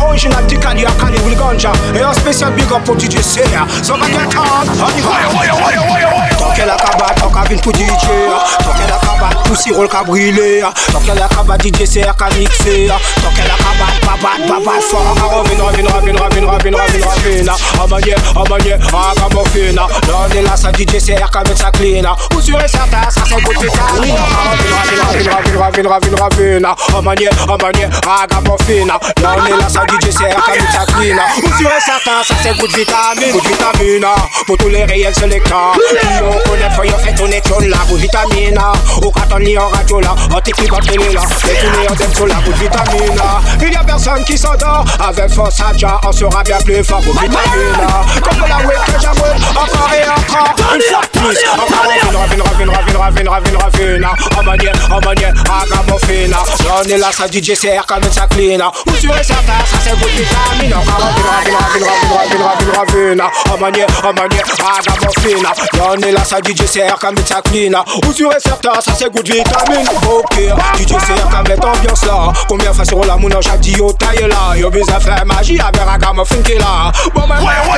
[0.10, 3.22] ba get fun Original tikali akali wil ganja E yon special big up pou DJ
[3.22, 3.44] se
[3.84, 5.20] So ba get on, on y va
[6.38, 8.08] Toke la kabat, tok avin pou DJ
[8.64, 12.30] Toke la kabat, pou si rol ka brile Toke la kabat, DJ se a ka
[12.36, 12.88] mixe
[13.22, 17.48] Toke la kabat, babat, babat Fok a rovin, rovin, rovin, rovin, rovin, rovin, rovin
[17.80, 22.06] Amanye, amanye, aga morfin Nan e la sa DJ se a ka met sa clean
[22.36, 26.66] Ou sur e certain, sa se gout vitamine Rovin, rovin, rovin, rovin, rovin, rovin
[26.98, 31.20] Amanye, amanye, aga morfin Nan e la sa DJ se a ka met sa clean
[31.44, 34.08] Ou sur e certain, sa se gout vitamine Gout vitamine,
[34.46, 37.98] pour tous les réels sélecteurs Qui on connaît, faut yon fait tourner ton la Gout
[37.98, 38.60] vitamine,
[39.04, 41.88] ou quand on y en radio là On t'équipe en télé là, et tous les
[41.90, 43.22] on sur la gout vitamine
[43.62, 47.02] Il y a personne qui s'endort, avec force à déjà On sera bien plus fort
[47.02, 47.88] gout vitamine
[48.24, 52.68] Comme la web que j'avoue, encore et encore Une fois de plus, encore ravine, ravine,
[52.68, 56.36] ravine, ravine, ravine, ravine En manière, en manière, agamorphine
[56.70, 57.86] On est là, ça DJ CR
[58.88, 63.22] Ou sur et certain, ça c'est gout vitamine Encore ravine, ravine, ravine, ravine, ravine, ravine
[63.54, 64.46] En manière, en manière,
[64.80, 65.48] agamorphine
[65.82, 69.12] On est là, ça DJ CR même ça clean Ou sur et certain, ça c'est
[69.12, 70.36] gout vitamine Ok,
[70.80, 74.70] DJ CR même ambiance là Combien sur la moune en chaque yo taille là Yo
[74.70, 77.69] besoin faire magie avec ragamuffin qui là Bon ben, ouais,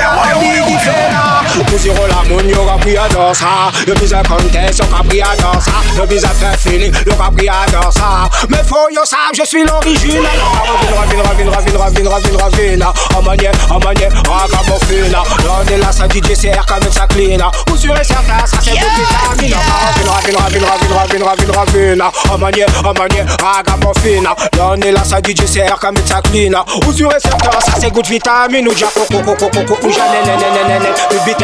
[2.32, 5.62] moun yo ka pri ador sa Yo bize kontes, yo ka pri ador
[9.34, 10.22] je suis l'origine.
[27.12, 28.68] Ça sur c'est sur good vitamine.
[28.68, 28.74] Ou
[31.26, 31.42] beat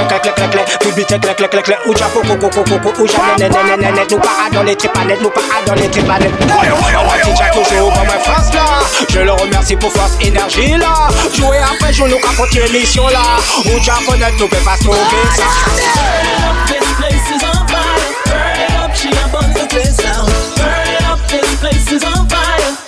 [0.86, 3.78] ou bite, clac, clac, clac, clac Ou japo, coco, coco, coco, ou jané, né, né,
[3.78, 6.34] né, né Nous pas dans les tripanettes, nous pas dans les tripanettes
[7.28, 8.80] DJ toujours dans ma face là.
[9.10, 11.10] Je le remercie pour force énergie là.
[11.34, 13.38] Jouer après jour, nous capote l'émission là.
[13.66, 14.98] Ou japo, net, nous peut pas sauver
[15.36, 15.44] ça.
[16.68, 18.08] This place is on fire.
[18.26, 20.26] Burn it up, she a burn the place down.
[20.56, 22.87] Burn it up, this place is on fire.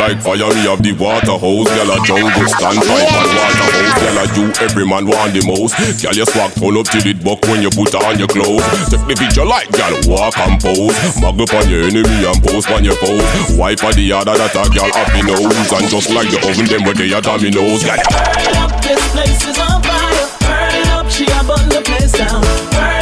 [0.00, 1.68] Like fire, we have the water hose.
[1.68, 3.96] Girl, a jungle stand pipe and water hose.
[4.00, 5.76] Girl, a you every man want the most.
[6.00, 8.64] Girl, you swag turn up till it buck when you put on your clothes.
[8.88, 10.96] Take the picture like girl, walk and pose.
[11.20, 13.20] Mug up on your enemy and post on your pose.
[13.60, 15.68] Wipe for the other that a girl happy nose.
[15.68, 17.84] And just like the oven, them where they are dominoes.
[17.84, 20.26] Girl, Burn up, this place is on fire.
[20.40, 22.40] Burn it up, she a burn the place down.
[22.72, 22.99] Burn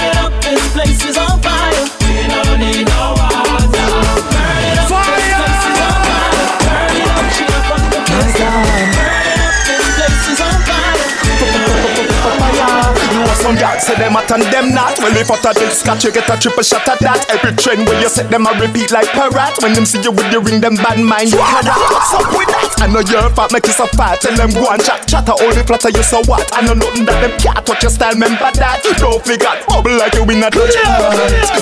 [14.18, 14.98] hot and them not.
[14.98, 17.30] Well, if out a big scotch, you get a triple shot at that.
[17.30, 19.54] Every trend where you set them, I repeat like parrot.
[19.62, 21.70] When them see you with your ring, them bad mind, you carrot.
[21.70, 22.70] What's up with that?
[22.82, 24.20] I know you're fat, make you so fat.
[24.20, 26.50] Tell them go and chat, chatter all the flatter, you so what?
[26.50, 28.82] I know nothing that them can't touch your style, remember that.
[28.98, 30.74] Don't forget, bubble like you in a touch.
[30.74, 31.14] Yeah.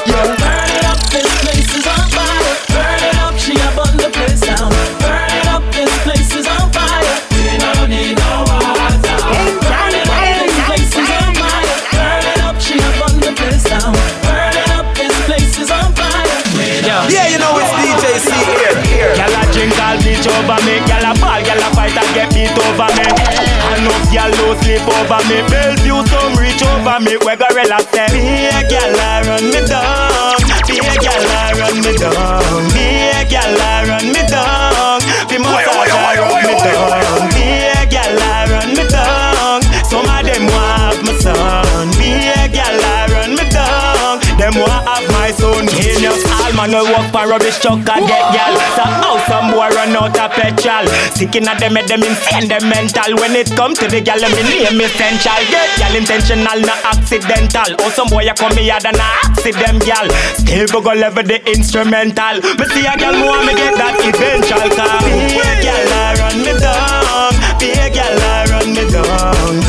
[0.09, 0.25] yeah.
[0.41, 2.26] Burn it up, this place is on fire.
[24.17, 25.45] Gyal lose sleep over me.
[25.53, 27.21] Bellevue some reach over me.
[27.21, 28.09] We go relax them.
[28.17, 30.41] Be a gyal a run me down.
[30.65, 32.65] Be a gyal a run me down.
[32.73, 35.01] Be a gyal a run me down.
[35.29, 37.66] Be massage a run me down.
[46.57, 48.57] Man will walk for rubbish truck and get gyal.
[48.75, 50.89] So how some boy run out of petrol?
[51.13, 53.13] Sticking at them, make them insane, them mental.
[53.21, 55.41] When it come to the gyal, me name essential.
[55.53, 57.77] Get gyal intentional, not accidental.
[57.85, 60.09] Or some boy a come here than a accident gyal.
[60.41, 62.41] Still go go level the instrumental.
[62.57, 65.05] Me see a gyal want me get that eventual car.
[65.05, 67.33] Be a gyal a run me down.
[67.61, 69.66] Be a gyal a run me down.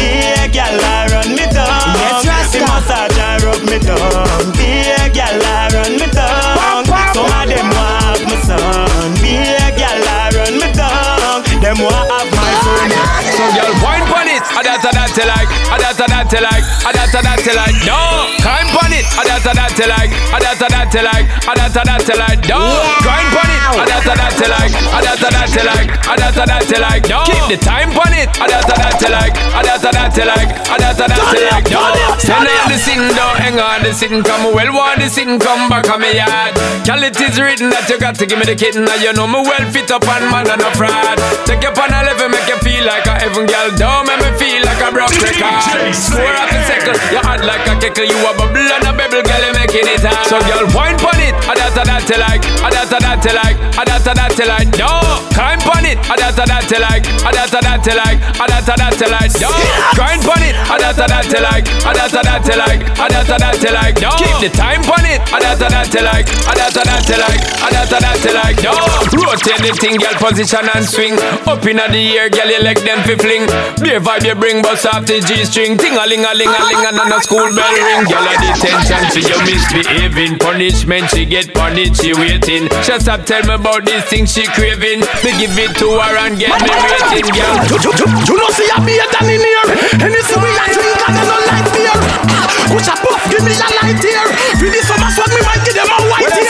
[16.28, 17.78] That like, a that a that like.
[17.88, 21.72] No, climb pon it, that a that like, a that a that like, a that
[21.72, 22.44] a that like.
[22.52, 22.60] No,
[23.00, 26.36] grind pon it, a that a that like, a that a that like, a that
[26.36, 27.06] a that like.
[27.08, 30.20] No, keep the time pon it, a that a that like, a that a that
[30.28, 31.68] like, a that a that like.
[31.72, 31.80] No,
[32.20, 35.72] send on the sing, don't hang on the sing, come well want the sing, come
[35.72, 36.52] back on me yard.
[36.84, 39.28] Girl, it is written that you got to give me the kitten, now you know
[39.28, 41.16] me well fit up and man and a fraud.
[41.48, 44.32] Take you on a level, make you feel like a heaven girl, don't make me
[44.36, 45.96] feel like a broke record.
[45.96, 49.24] Score off the second, you hot like a kickle, you a bubble and a bubble,
[49.24, 50.28] girl, you making it hard.
[50.30, 53.58] So girl, wine pon it, a that a that like, a that a that like,
[53.78, 54.70] a that a that like.
[54.78, 54.92] No,
[55.38, 58.18] climb pon it, a that a that you like, a that a that you like,
[58.18, 59.38] a that a that you like.
[59.38, 59.54] No,
[59.94, 62.82] grind pon it, a that a that you like, a that a that you like,
[62.98, 63.98] a that a that you like.
[64.02, 66.82] No, keep the time pon it, a that a that you like, a that a
[66.82, 68.58] that you like, a that a that you like.
[68.66, 68.74] No,
[69.14, 71.14] rotate the thing, girl, position and swing.
[71.46, 73.46] Up inna the air, girl, you like them fi fling.
[73.78, 75.78] Be vibe you bring, bust off the G string.
[75.78, 78.10] Ting a ling a ling a ling and on a school bell ring.
[78.10, 80.42] Girl, a detention, she you misbehaving.
[80.42, 82.66] Punishment, she get punished, she waiting.
[82.82, 85.06] She stop tell me about these things she craving.
[85.28, 87.60] Me give it to her and get me rating, girl.
[87.68, 89.68] You, you, you, you know see a beer than in here.
[90.00, 91.92] Anything we a drink and no like beer.
[92.32, 94.24] Ah, Push a puff, give me a light here.
[94.56, 96.48] For this summer swag me might give them a white here.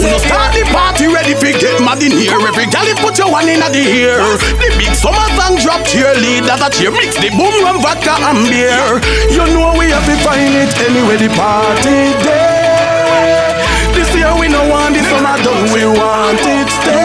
[0.00, 2.40] We no start the party ready fi get mad in here.
[2.40, 4.24] Every gal you put your one in the ear.
[4.56, 8.48] The big summer song drop cheerlead That a cheer mix the boom rum vodka and
[8.48, 8.96] beer.
[9.28, 13.60] You know we have to find it anywhere the party there
[13.92, 16.99] This year we no want this summer done we want it stay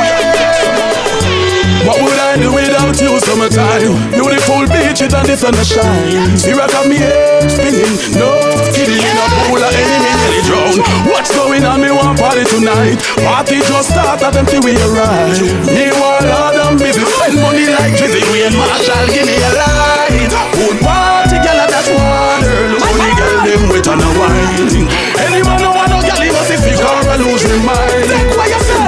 [1.86, 3.94] what would I do without you summertime?
[4.10, 6.34] Beautiful beaches and the sun shine.
[6.34, 7.94] Syrup got me head spinning.
[8.18, 8.42] No
[8.74, 10.76] kidding in a pool of enemy nearly drown.
[11.06, 11.82] What's going on?
[11.82, 12.98] Me want party tonight.
[13.22, 15.38] Party just start at them till we arrive.
[15.70, 18.26] Meanwhile, all them busy spend money like Drizzy.
[18.34, 20.32] We and Marshall give me a light.
[20.58, 22.82] Good party, girl, that's water.
[22.82, 24.90] The girl them wet on a wine.
[25.22, 28.10] Any man no want no girl, he must if you can't lose his mind.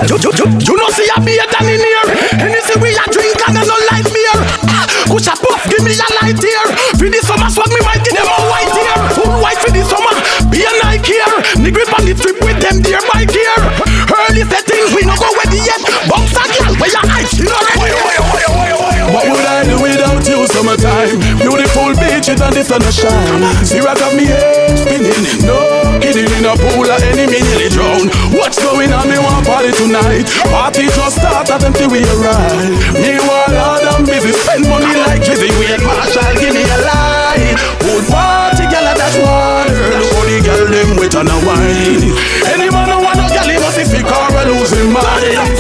[0.10, 0.18] You.
[0.18, 2.57] You, you, you, know see a beer than in here.
[5.88, 6.68] Me a light here.
[7.00, 9.00] For the summer swag, me might them a white here.
[9.16, 10.16] Full white for the summer,
[10.52, 11.36] be a Nike here.
[11.64, 13.56] Nigga on the trip with them dear bike here.
[14.12, 15.80] Early settings, we no go ready yet.
[16.12, 17.56] Bounce a girl, where your eyes, you know
[19.16, 21.24] What would I do without you summertime?
[21.40, 23.44] Beautiful beaches and the sun shine.
[23.64, 25.48] See what got me head spinning.
[25.48, 28.12] No kidding in a pool of enemy nearly drown.
[28.36, 29.08] What's going on?
[29.08, 30.28] Me want party tonight.
[30.52, 32.76] Party just start at until we arrive.
[32.92, 34.92] Meanwhile, them busy spend money
[35.48, 35.60] Drizzy.
[35.60, 37.56] Wait, Marshall, give me a light.
[37.80, 40.00] Good party, girl, that's water.
[40.28, 42.14] The girl them wet on a wine.
[42.52, 45.57] Any man who want no girl, he must be and losing mind.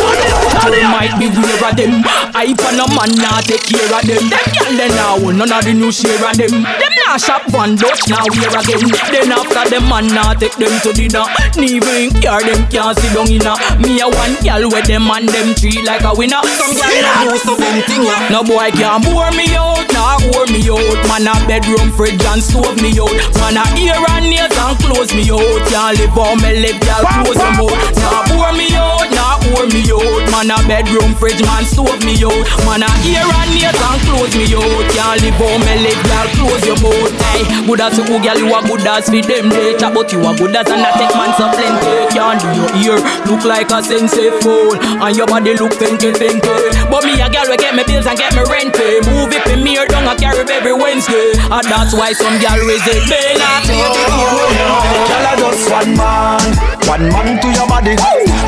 [1.07, 2.03] Might be weird of them.
[2.35, 4.27] I for no man nah take care of them.
[4.27, 6.67] Them gyal they now none of the new share of them.
[6.67, 8.91] Them nah shop one Dutch now here again.
[9.07, 11.23] Then after them man nah take them to dinner.
[11.55, 13.55] In care them can't sit down inna.
[13.79, 16.43] Me a one gyal with them and them treat like a winner.
[16.59, 18.27] Some gyal nah used to them thing ya.
[18.27, 20.99] No boy can't bore me out, nah bore me out.
[21.07, 23.15] Man a bedroom fridge and stove me out.
[23.39, 25.63] Man a ear and nails and close me out.
[25.71, 27.79] Can't live on me live, girl, close them out.
[27.95, 29.07] Nah bore me out,
[29.47, 30.23] bore me out.
[30.31, 32.45] Man a bedroom fridge, man stove me out.
[32.67, 34.85] Man a ear and nails and close me out.
[34.91, 37.13] Can't live on me live, girl, close your mouth.
[37.31, 39.49] Hey, good as you, girl, you a good as for them.
[39.79, 41.93] Chat but you a good as and I take man so plenty.
[42.13, 46.76] Can't do your ear look like a sensei fool, and your body look thinky thinky.
[46.89, 48.99] But me a girl we get me bills and get me rent pay.
[49.05, 52.59] Move it in me or down a carry every Wednesday, and that's why some girl
[52.65, 56.47] visit me not Girl, I just one man,
[56.87, 57.95] one man to your body.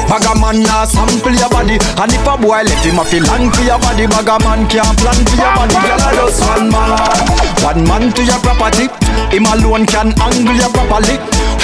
[0.09, 3.23] Bag a man nah sample your body, and if a boy left him a feel
[3.27, 5.75] land for your body, bag a man can't plan for your body.
[5.75, 7.19] Girl, I just one man,
[7.61, 8.87] one man to your property.
[9.29, 11.19] Him alone can angle you properly.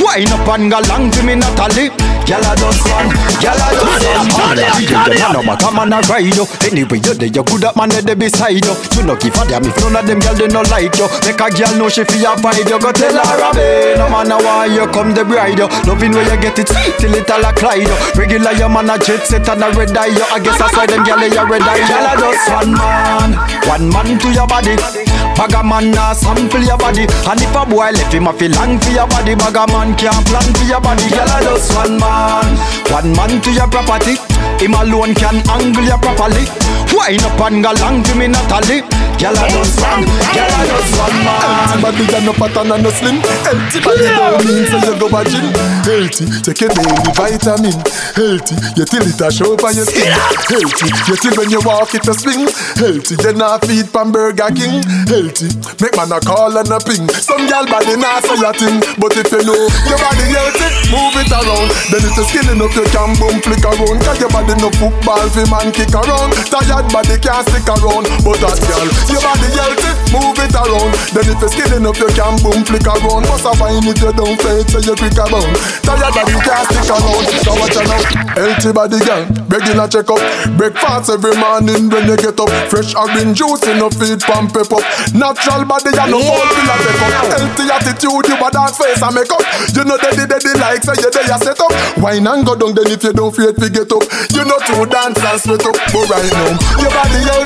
[0.05, 1.89] Wine up and go long to me Natalie.
[2.25, 4.57] Girl, I just one, girl, I just one man.
[4.81, 6.45] You the man, no matter man a ride you.
[6.65, 8.73] Anyway, you there, you good at man they beside you.
[8.97, 11.05] You no give a damn if none of them girl they no like you.
[11.25, 12.65] Make a girl know she feel your vibe.
[12.65, 15.69] You go tell her a babe, no man a why you come the bride you.
[15.85, 17.95] Loving where you get it sweet till it all a clyde you.
[18.17, 20.25] Regular your man a jet set and a red eye you.
[20.33, 21.81] I guess that's why them girl they a red eye.
[21.85, 23.29] Girl, I just one man,
[23.69, 24.73] one man to your body.
[25.35, 27.07] Bag a man nah sample your body.
[27.27, 29.35] And if a boy left him a feel long for your body.
[29.35, 31.07] Bag man can't plan for your body.
[31.11, 32.49] Girl I just one man.
[32.91, 34.15] One man to your property.
[34.63, 36.45] Him alone can angle you properly.
[36.95, 40.03] Wine up and go long to me Natalie Girl I just one
[40.35, 41.39] Girl I just one man.
[41.45, 43.17] Empty body and no pattern and no slim.
[43.23, 45.47] Empty body don't mean so you go a gym
[45.85, 47.77] Healthy, take a daily vitamin.
[48.17, 50.09] Healthy, you till it a show up on your skin.
[50.49, 52.49] Healthy, you till when you walk it a swing.
[52.75, 54.81] Healthy, you not feed pan Burger King.
[55.07, 57.05] Healthy, make man a call and a ping.
[57.21, 58.81] Some gal body not say a thing.
[58.97, 61.69] But if you know your body healthy, move it around.
[61.93, 64.01] Then it is you're skinning up, you can boom flick around.
[64.01, 66.33] Cause your body no football fi man kick around.
[66.49, 68.09] Tired body can't stick around.
[68.25, 70.91] But that gal, your body healthy, move it around.
[71.15, 74.11] Then if you're skinning up, you can boom flick around Must have fine if you
[74.11, 75.55] don't fade, so you quick around
[75.87, 77.23] Tired body can't stick around.
[77.45, 78.03] So watch out now,
[78.35, 80.19] healthy body gal Regular check up,
[80.59, 82.51] breakfast every morning when you get up.
[82.67, 84.83] Fresh orange juice, enough feed pump pep up.
[85.15, 88.99] Natural body, you know all feel a take up Healthy attitude, you a dance face
[88.99, 89.45] and make up.
[89.71, 91.71] You know daddy daddy like say you there you set up.
[92.01, 94.03] Wine and go down then if you don't feel it, get up.
[94.33, 95.77] You know to dance and sweat up.
[95.93, 96.51] But right now,
[96.81, 97.44] your body healthy,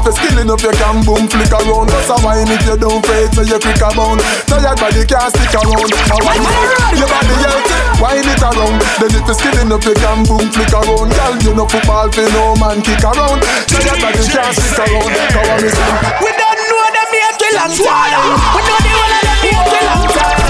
[0.00, 1.92] if you're skilling up, you can boom flick around.
[1.92, 5.52] Just a wine if you don't fade, so you quick around Tired body can't stick
[5.52, 5.90] around.
[6.08, 8.80] Now wine it, your body healthy, wine it around.
[8.96, 11.12] Then if you're skilling up, you can boom flick around.
[11.12, 13.44] Girl, you know football, fi no man kick around.
[13.68, 15.12] Tired body can't stick around.
[15.36, 15.92] Come on, me sing
[16.24, 18.24] We don't know them here till long time.
[18.56, 20.40] We know the whole of them here till long time.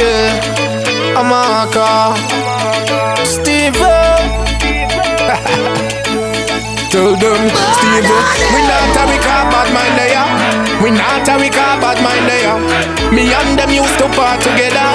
[0.00, 2.16] Yeah, I'm a car
[3.26, 3.76] Steve
[6.88, 8.08] Tell them, Steve,
[8.48, 10.24] we not a we call bad mind there.
[10.80, 12.56] We not a we call bad mind there.
[13.12, 14.80] Me and them used to part together.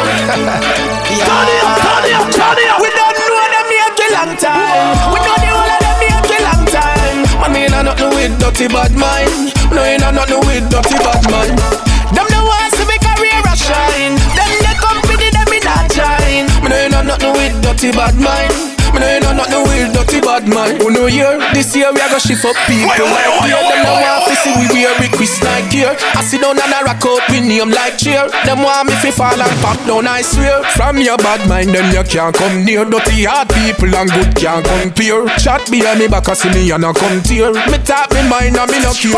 [1.22, 2.82] Turn it up, turn it up, turn it up.
[2.82, 5.14] We don't know them here till long time.
[5.14, 7.18] We know the whole of them here till long time.
[7.46, 9.54] Man, me ain't nothing with dirty bad mind.
[9.70, 11.62] No, ain't nothing with dirty bad mind.
[12.10, 14.18] Them the ones to make career a shine.
[14.34, 16.50] Them the company them me not shine.
[16.66, 18.73] Me no ain't nothing with dirty bad mind.
[18.94, 20.78] Me no ain't nothing with dirty bad mind.
[20.86, 23.58] Oh no year, this year we a go shift up people like here.
[23.58, 25.98] Them no want to see we wear we Chris like here.
[26.14, 28.30] I sit down and I rock out with name like cheer.
[28.46, 30.62] Them want me fi fall and pop down, I swear.
[30.78, 32.86] From your bad mind, them you can't come near.
[32.86, 35.26] Dirty hard people and good can't compare.
[35.42, 37.50] Chat behind me back, I see me and I come tear.
[37.74, 39.18] Me talk me mind and me no care.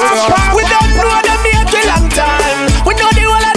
[0.55, 2.59] We don't know them here till long time.
[2.87, 3.54] We know the whole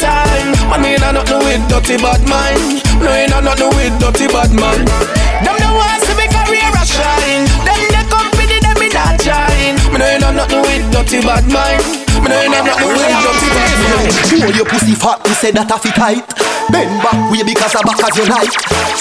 [0.00, 0.48] time.
[0.72, 2.80] Man, me ain't nothing with dirty bad mind.
[2.98, 4.88] No, ain't nothing with dirty bad mind.
[5.44, 7.44] Them the ones to make career a shine.
[7.68, 9.76] Them the company them me not shine.
[9.92, 11.84] Me no ain't nothing with dirty bad mind.
[12.24, 14.40] Me no ain't nothing with dirty bad mind.
[14.40, 16.24] Hold your pussy fat, me say that a fit tight.
[16.72, 18.54] Bend back way because the back as you like.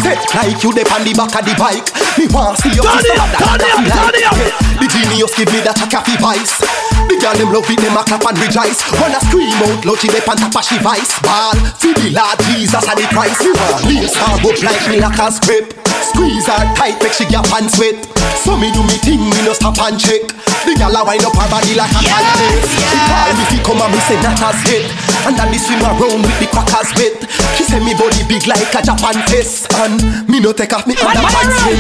[0.04, 1.88] Set like you dep on the back of the bike.
[2.20, 4.38] Me want see your Turn it up, that turn it up, turn it up.
[4.84, 6.89] The genius give me that a coffee vice.
[7.08, 8.84] The girl them love it, them a clap and rejoice.
[9.00, 11.14] Wanna scream out loud, she dep on top of she vice.
[11.24, 13.40] Ball, feel the Lord Jesus and the Christ.
[13.88, 15.78] Lace her up like me like a script.
[16.12, 17.96] Squeeze her tight, make she get pants wet.
[18.44, 20.26] So me do me thing, me no stop and check.
[20.66, 22.68] The girl a wind up her body like a pancake.
[22.68, 24.88] She call me fi come and me say not as hit.
[25.28, 27.20] And then me swim around with the crackers wet.
[27.58, 29.68] She say me body big like a Japan face.
[29.84, 30.00] And
[30.30, 31.80] me no take off me underpants wet.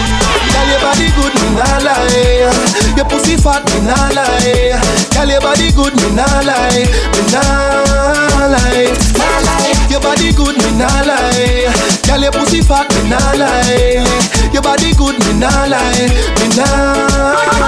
[0.51, 2.51] Girl your body good, me nah lie.
[2.97, 4.75] Your pussy fat, me nah lie.
[5.15, 6.83] Girl your body good, me nah lie.
[7.15, 8.91] Me nah lie.
[9.15, 9.71] Nah lie.
[9.87, 11.78] Your body good, me nah lie.
[12.19, 14.03] Girl your pussy fat, me nah lie.
[14.51, 16.11] Your body good, me nah lie.
[16.35, 17.07] Me nah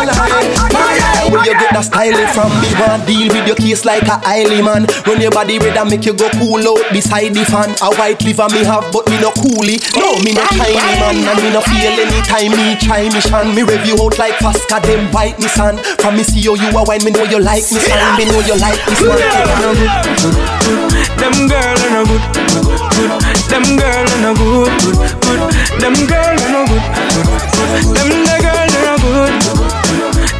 [0.04, 1.32] lie.
[1.32, 2.52] Where you get that style from?
[2.60, 4.84] Me want deal with your case like a Eiley man.
[5.08, 7.72] Run your body red and make you go cool out beside the fan.
[7.80, 9.80] A white liver me have, but me no coolie.
[9.96, 13.56] No, me no tiny man, and me no feel anytime me try me shan.
[13.56, 15.80] Me review out like Pasca, them bite me son.
[16.04, 18.04] From me see you, you a wine, me know you like me son.
[18.20, 19.16] Me know you like me son.
[21.16, 22.68] Them girl are no good, good,
[23.00, 23.41] good.
[23.52, 25.40] Them girl are no good, good, good.
[25.82, 27.84] Them girl are no good, good, good.
[27.96, 29.34] Them the girl are no good,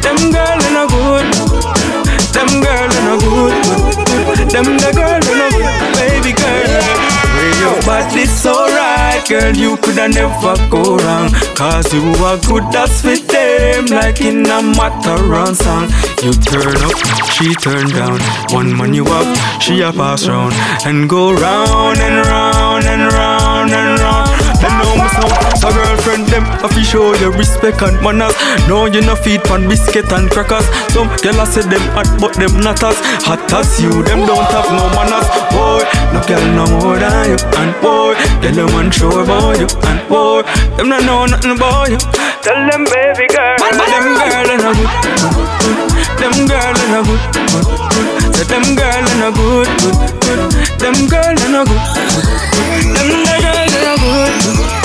[0.02, 1.26] Them girl are no good.
[2.32, 4.50] Them girl are no good, good, good.
[4.50, 5.11] Them the girl
[9.32, 11.28] girl, you coulda never go wrong.
[11.56, 15.88] Cause you are good, that's fit them like in a Mataran song.
[16.24, 16.96] You turn up,
[17.32, 18.20] she turn down.
[18.52, 19.28] One man you up,
[19.62, 20.52] she a pass round
[20.84, 23.31] and go round and round and round
[26.12, 28.34] so girlfriend them I fi show you respect and manners.
[28.68, 30.64] No you no feed pan biscuit and crackers.
[30.92, 34.02] Some gyal a say them hot but them not as hot as you.
[34.04, 35.26] Them don't have no manners.
[35.52, 35.82] Boy,
[36.12, 37.38] no girl no more than you.
[37.56, 39.68] And boy, tell them one sure about you.
[39.88, 40.42] And boy,
[40.76, 41.98] them not know nothing about you.
[42.42, 44.90] Tell them baby girl, them girl are no good.
[46.20, 47.22] Them girl are no good.
[48.34, 49.68] Say them girl are no good.
[49.80, 50.52] good, good.
[50.80, 51.82] Them girl are no good.
[52.96, 54.81] Them the girl are no good.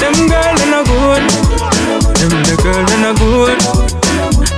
[0.00, 1.22] Them girl are no good.
[2.18, 3.60] Them the girl are no good.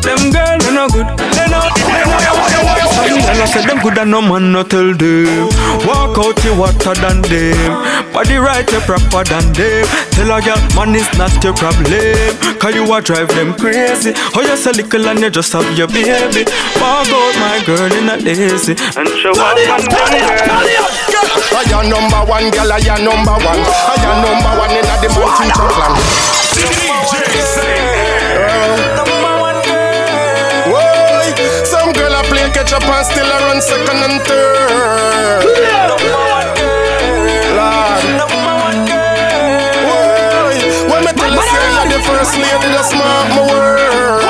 [0.02, 1.06] Them girl are no good.
[1.18, 1.68] They know.
[1.74, 2.81] They know.
[3.22, 5.48] Some girl I say them good and no man no tell them.
[5.86, 7.72] Walk out you hotter than them.
[8.12, 9.86] Body right you proper than them.
[10.12, 12.34] Tell a girl man is not your problem.
[12.58, 14.12] Cause you a drive them crazy.
[14.34, 16.44] Oh you say little and you just have your baby.
[16.82, 20.12] Walk out my girl in a lazy and show up and down
[21.52, 22.72] I am number one, girl.
[22.72, 23.62] I am number one.
[23.64, 25.94] I am number one in the man future plan.
[26.90, 27.81] Whoa,
[32.62, 35.42] catch up and still a run second and third.
[35.42, 36.46] Lord.
[39.88, 44.22] Whoa, when me tell you say you're the first lady, just mark my word.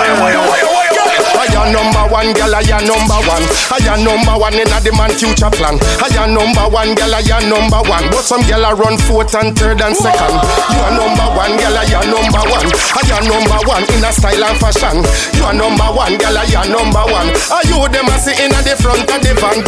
[1.34, 2.54] I am number one, girl.
[2.54, 3.44] I am number one.
[3.74, 5.76] I am number one in the man future plan.
[5.98, 7.10] I am number one, girl.
[7.10, 8.06] I am number one.
[8.14, 10.34] But some girl a run fourth and third and second.
[10.70, 11.74] You are number one, girl.
[11.74, 12.68] I am number one.
[12.70, 15.02] I am number one in a style and fashion.
[15.34, 16.38] You are number one, girl.
[16.38, 17.28] I am number one.
[17.50, 19.58] Are you them a sit in the front of the van?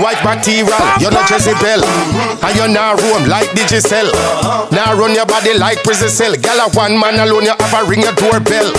[0.00, 1.84] White material, you're not Jezebel.
[1.84, 4.08] And you're not roam like Digicel.
[4.72, 6.32] Now run your body like prison cell.
[6.38, 8.72] Girl, a one man alone, you have a ring a doorbell.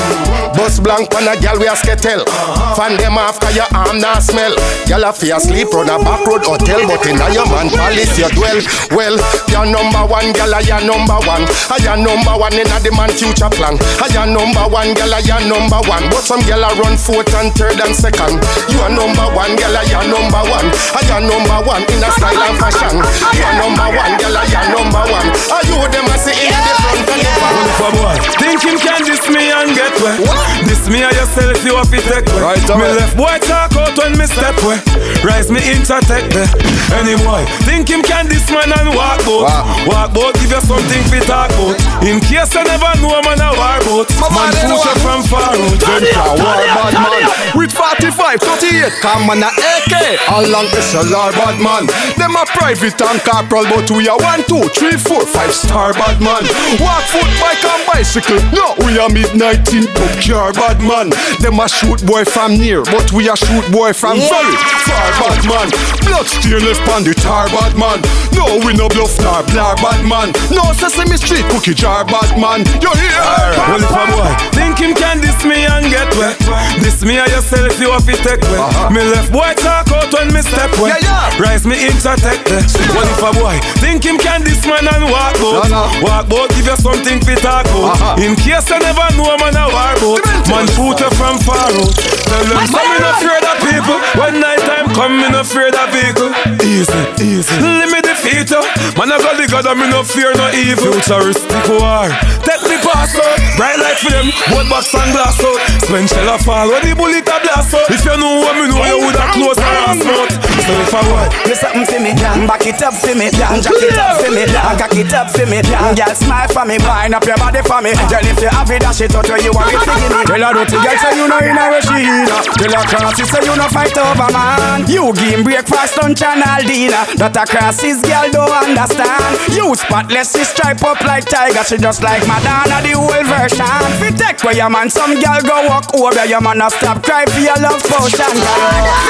[0.55, 2.25] Bus blank on a girl we a skettle.
[2.73, 4.55] Fan them off cause your arm not smell.
[4.87, 8.15] Girl a fear sleep run a back road hotel, but in a your man palace
[8.15, 8.59] you dwell.
[8.95, 9.15] Well,
[9.51, 11.43] you're number one, girl, I your number one.
[11.67, 13.75] I your number one in a the man future plan.
[13.99, 16.07] I your number one, girl, I your number one.
[16.07, 18.39] But some girl a run fourth and third and second.
[18.71, 20.67] You are number one, girl, I your number one.
[20.95, 22.95] I your number one in a style and fashion.
[23.35, 25.27] You are number one, girl, I your number one.
[25.51, 27.55] Are you them a see in the front and the back?
[27.75, 28.15] For boy.
[28.39, 30.19] Think him can diss me and get wet.
[30.65, 32.41] This me and yourself, you have to take way.
[32.41, 33.08] Right, me alright.
[33.09, 34.77] Left boy talk out when me step way.
[35.23, 36.49] Rise me into tech there.
[36.93, 39.87] Any boy, think him can diss man and walk out.
[39.87, 41.77] Walk out, give you something to talk about.
[42.05, 44.09] In case you never know man a war boat.
[44.19, 45.79] Man push from far out.
[45.79, 47.23] Venture, war bad man
[47.55, 51.87] With 45, 38, come on a AK How long is a lar bad man
[52.17, 56.21] Them a private and corporal But we are 1, 2, 3, 4, 5 star bad
[56.21, 56.45] man
[56.77, 61.09] Walk foot, bike and bicycle No, we are midnight in pub car bad man
[61.41, 65.41] Them a shoot boy from near But we a shoot boy from very far bad
[65.47, 65.67] man
[66.05, 67.99] Blood stain left on the tar bad man
[68.37, 72.65] No, we no bluff nor blar bad man No sesame street cookie jar bad man
[72.83, 73.21] You hear?
[73.67, 76.37] Well, if a boy think him can diss me and get wet.
[76.79, 78.59] Diss me and yourself, you have to take way.
[78.59, 78.89] Uh-huh.
[78.91, 80.95] Me left boy talk out when me step way.
[81.39, 82.39] Rise me into tech.
[82.47, 85.67] Well, if a boy think him can diss man and walk out.
[86.03, 87.99] Walk out, give you something to talk about.
[87.99, 88.23] Uh-huh.
[88.23, 90.23] In case you never know man a war boat.
[90.47, 91.95] Man shoot you from far out.
[92.29, 93.97] Tell them so me no afraid of people.
[94.15, 96.31] When night time come, me no afraid of vehicle.
[96.63, 97.51] Easy, easy.
[97.59, 98.63] Let me defeat you.
[98.95, 100.95] Man I got the God and me no fear no evil.
[100.95, 102.07] Futuristic war.
[102.47, 103.37] Take me pass out.
[103.59, 104.31] Bright light for them.
[104.51, 105.59] Both box and glass out.
[105.83, 107.89] Spend shell a fall when the bullet a blast out.
[107.91, 110.58] If you know what me know, you woulda close your ass mouth.
[110.69, 111.33] So if a for what?
[111.49, 112.13] You something for me,
[112.45, 114.45] back it up for me, jack it up for me,
[114.77, 117.89] cock it up for me, girl smile for me, wind up your body for me.
[118.05, 120.21] Girl if you have it, dash it out where you want it to give me.
[120.29, 122.29] Tell her dirty girl say you know in a where she in.
[122.29, 124.85] Tell her crossy say you know fight over man.
[124.85, 127.01] You give breakfast, lunch and all dinner.
[127.17, 129.41] That a crosses girl don't understand.
[129.49, 131.65] You spotless, she stripe up like tiger.
[131.65, 133.65] She just like Madonna, the whole version.
[133.97, 136.61] Fi take where your man, some girl go walk over your man.
[136.61, 138.37] A stop cry for your love potion.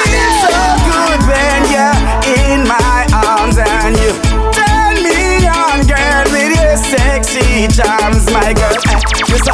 [0.08, 2.19] Feel so good when you're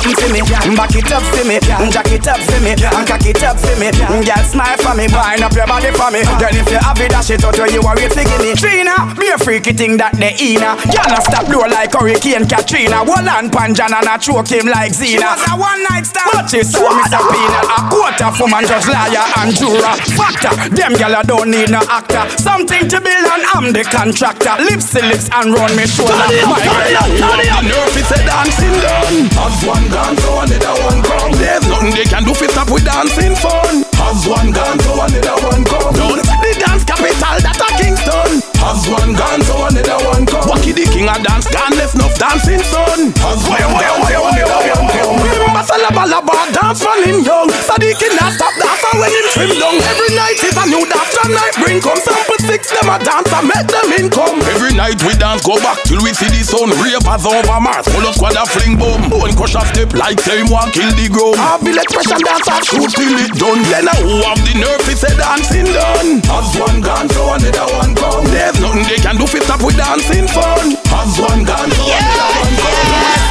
[0.07, 1.59] something for me, back it up for me,
[1.91, 3.91] jack it up for me, and cock it up for me.
[3.91, 6.23] Girl, mm, smile for me, wind up your body for me.
[6.27, 6.39] Ah.
[6.39, 8.55] Girl, if you have it, dash it out where you are, wait for me.
[8.55, 10.79] Trina, be a freaky thing that they Ina.
[10.91, 13.03] Girl, not stop blow like Hurricane Katrina.
[13.03, 15.19] Wall and panjan and I choke him like Zena.
[15.19, 17.61] She was a one night stand, but she saw me subpoena.
[17.67, 19.95] A quarter for man, just liar and juror.
[20.15, 22.25] Factor, them gyal don't need no actor.
[22.39, 24.55] Something to build and I'm the contractor.
[24.63, 26.15] Lips to lips and run me shoulder.
[26.47, 29.27] My girl, the nerve is a dancing done.
[29.35, 31.33] Have one gone, so another one come.
[31.41, 33.85] There's nothing they can do fi stop with dancing fun.
[33.97, 35.93] Have one gone, so another one come.
[35.97, 38.43] Don't the dance capital that a Kingston.
[38.63, 40.47] Have one gone, so another one come.
[40.51, 43.15] Wacky the king a dance, gone left enough dancing son.
[43.23, 45.19] Have one gone, so another one come.
[45.23, 47.51] Remember Salabalaba dance when him young.
[47.67, 49.77] Sadiq not stop dancing when him trim down.
[49.87, 53.31] Every night is a new dance, and night bring come sample six them a dance
[53.31, 54.39] and make them income.
[54.55, 56.71] Every night we dance, go back till we see the sun.
[56.83, 59.11] Ravers over Mars, full of squad a fling boom.
[59.11, 61.39] Bone crush a step like him want kill the ground.
[61.39, 63.63] Have the expression dance and shoot till it done.
[63.71, 66.23] Then uh, who have the nerve to say dancing done?
[66.31, 68.25] Has one gone, so another one come.
[68.31, 70.77] There's nothing they can do fi stop with dancing fun.
[70.93, 72.85] Has one gone, so another one come.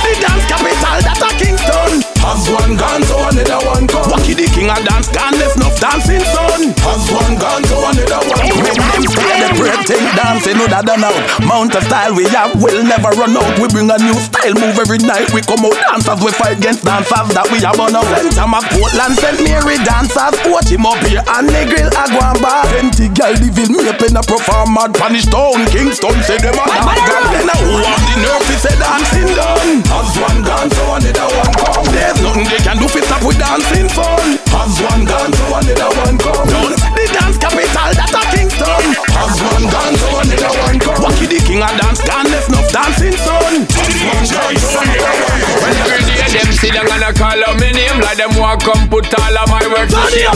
[0.04, 1.94] The dance capital that a Kingston.
[2.26, 3.95] Has one gone, so another one.
[4.10, 6.74] Wacky the king a dance, gone left enough dancing son.
[6.86, 8.62] Has one gone, so another one come.
[8.62, 11.18] Make them stay the breathing dancing, no that done out.
[11.42, 13.58] Mount of style we have will never run out.
[13.58, 15.34] We bring a new style move every night.
[15.34, 18.66] We come out dancers, we fight against dancers that we have on our Center Mac
[18.72, 19.40] Portland, St.
[19.42, 20.38] Mary dancers.
[20.46, 22.64] Watch him up here and the grill a go and bar.
[22.70, 25.66] Plenty gal living me up in a perform mad Spanish town.
[25.74, 27.02] Kingston say them a dance.
[27.10, 29.82] Gal then a who have the nerve to say dancing done.
[29.90, 31.86] Has one dance, so another one come.
[31.90, 34.28] There's nothing they can do fi stop with dancing fun.
[34.52, 36.46] Has one dance, so another one come.
[36.52, 36.76] Done.
[36.76, 38.86] The dance capital that a Kingston.
[39.16, 41.00] Has one dance, so another one come.
[41.00, 43.54] Wacky the king a dance, gone left enough dancing son.
[43.64, 45.36] Has one dance, so another.
[45.64, 48.90] When every day them see them gonna call out my name Like them want come
[48.90, 50.28] put all of my work to shame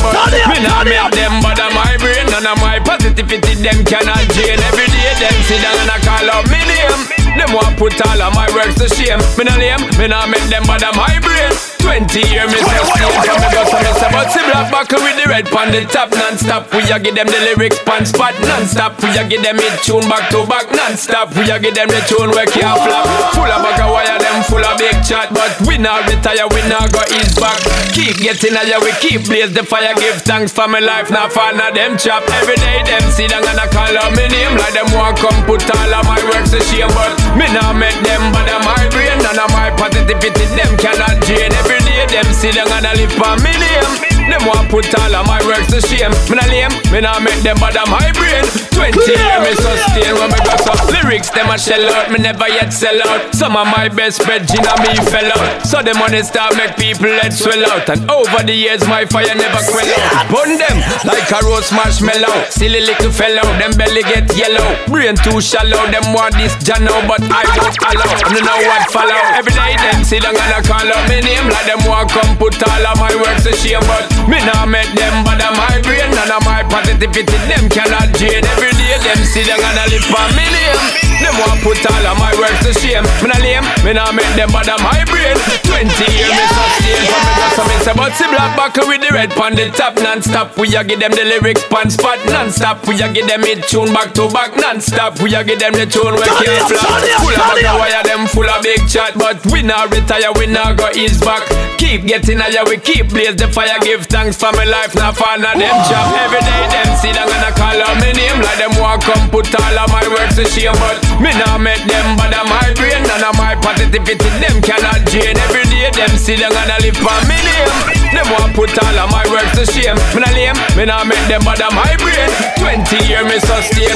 [0.48, 4.88] me not make them bother my brain None of my positivity them cannot drain Every
[4.88, 8.48] day them see them gonna call out my name Them want put all of my
[8.56, 9.20] work to shame.
[9.38, 11.52] Me not lame, me not make them bother my brain.
[11.80, 15.00] 20 years me say stay from me go so me say But see black buckle
[15.00, 16.70] with the red pan the top non-stop.
[16.76, 19.00] We a give them the lyrics pan spot non-stop.
[19.02, 21.34] We a give them it tune back to back non-stop.
[21.34, 23.08] We a give them the tune where can't flop.
[23.34, 26.62] Full of bag of wire them full of big chat But we not retire we
[26.68, 27.58] not go ease back.
[27.96, 29.96] Keep getting higher we keep blaze the fire.
[29.96, 32.28] Give thanks for my life now for now them chop.
[32.44, 34.60] Every day them see them gonna call out my name.
[34.60, 37.98] Like them want come put all of my works to shame But me not make
[38.04, 42.52] them bother my brain None of my positivity them cannot drain Every day them see
[42.52, 46.14] them gonna live for name Them want put all of my works to shame.
[46.30, 48.46] Me not lame, me not make them bother my brain.
[48.78, 50.72] 20 years me sustain when me go so.
[50.94, 53.34] Lyrics them a shell out, me never yet sell out.
[53.34, 55.66] Some of my best friends in me fell out.
[55.66, 57.90] So the money start make people head swell out.
[57.90, 60.30] And over the years my fire never quell out.
[60.30, 62.46] Burn them like a roast marshmallow.
[62.54, 64.78] Silly little fellow, them belly get yellow.
[64.88, 69.20] Brain too shallow, them want this jano But I won't allow, no know what follow.
[69.34, 71.50] Every day them see them gonna call out my name.
[71.50, 74.94] Like them want come put all of my works to shame But me not make
[74.94, 79.44] them bother my brain None of my positivity them cannot drain Every day them see
[79.44, 81.10] them gonna live for me name.
[81.20, 83.04] Them want put all of my works to shame.
[83.20, 85.36] Me not lame, me not make them bother my brain
[85.68, 85.84] 20
[86.16, 89.12] years me sustain from me go so me say But see black buckle with the
[89.12, 90.56] red pan the top non-stop.
[90.58, 92.88] We a give them the lyrics pan spot non-stop.
[92.88, 95.20] We a give them it tune back to back non-stop.
[95.20, 97.04] We a give them the tune where can't flop.
[97.20, 100.78] Full of of wire them full of big chat But we not retire, we not
[100.78, 101.44] go ease back.
[101.78, 105.32] Keep getting higher, we keep blaze the fire Give thanks for my life, now for
[105.40, 108.44] none them chop Every day them see them gonna call out my name.
[108.44, 110.76] Like them want come put all of my works to shame.
[110.76, 113.00] But me not make them bother my brain.
[113.08, 115.40] None of my positivity them cannot drain.
[115.48, 117.72] Every day them see them gonna live for me name.
[118.12, 119.96] Them want put all of my works to shame.
[120.12, 122.28] Me not lame, me not make them bother my brain.
[122.60, 123.96] 20 years me sustain.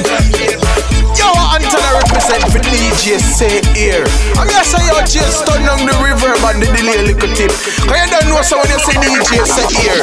[1.20, 4.08] Yo, until I represent for DJ say here.
[4.40, 7.52] I'm gonna say yo just turn on the reverb and the delay a little tip.
[7.86, 10.03] Cause you don't know so when you say DJ say here.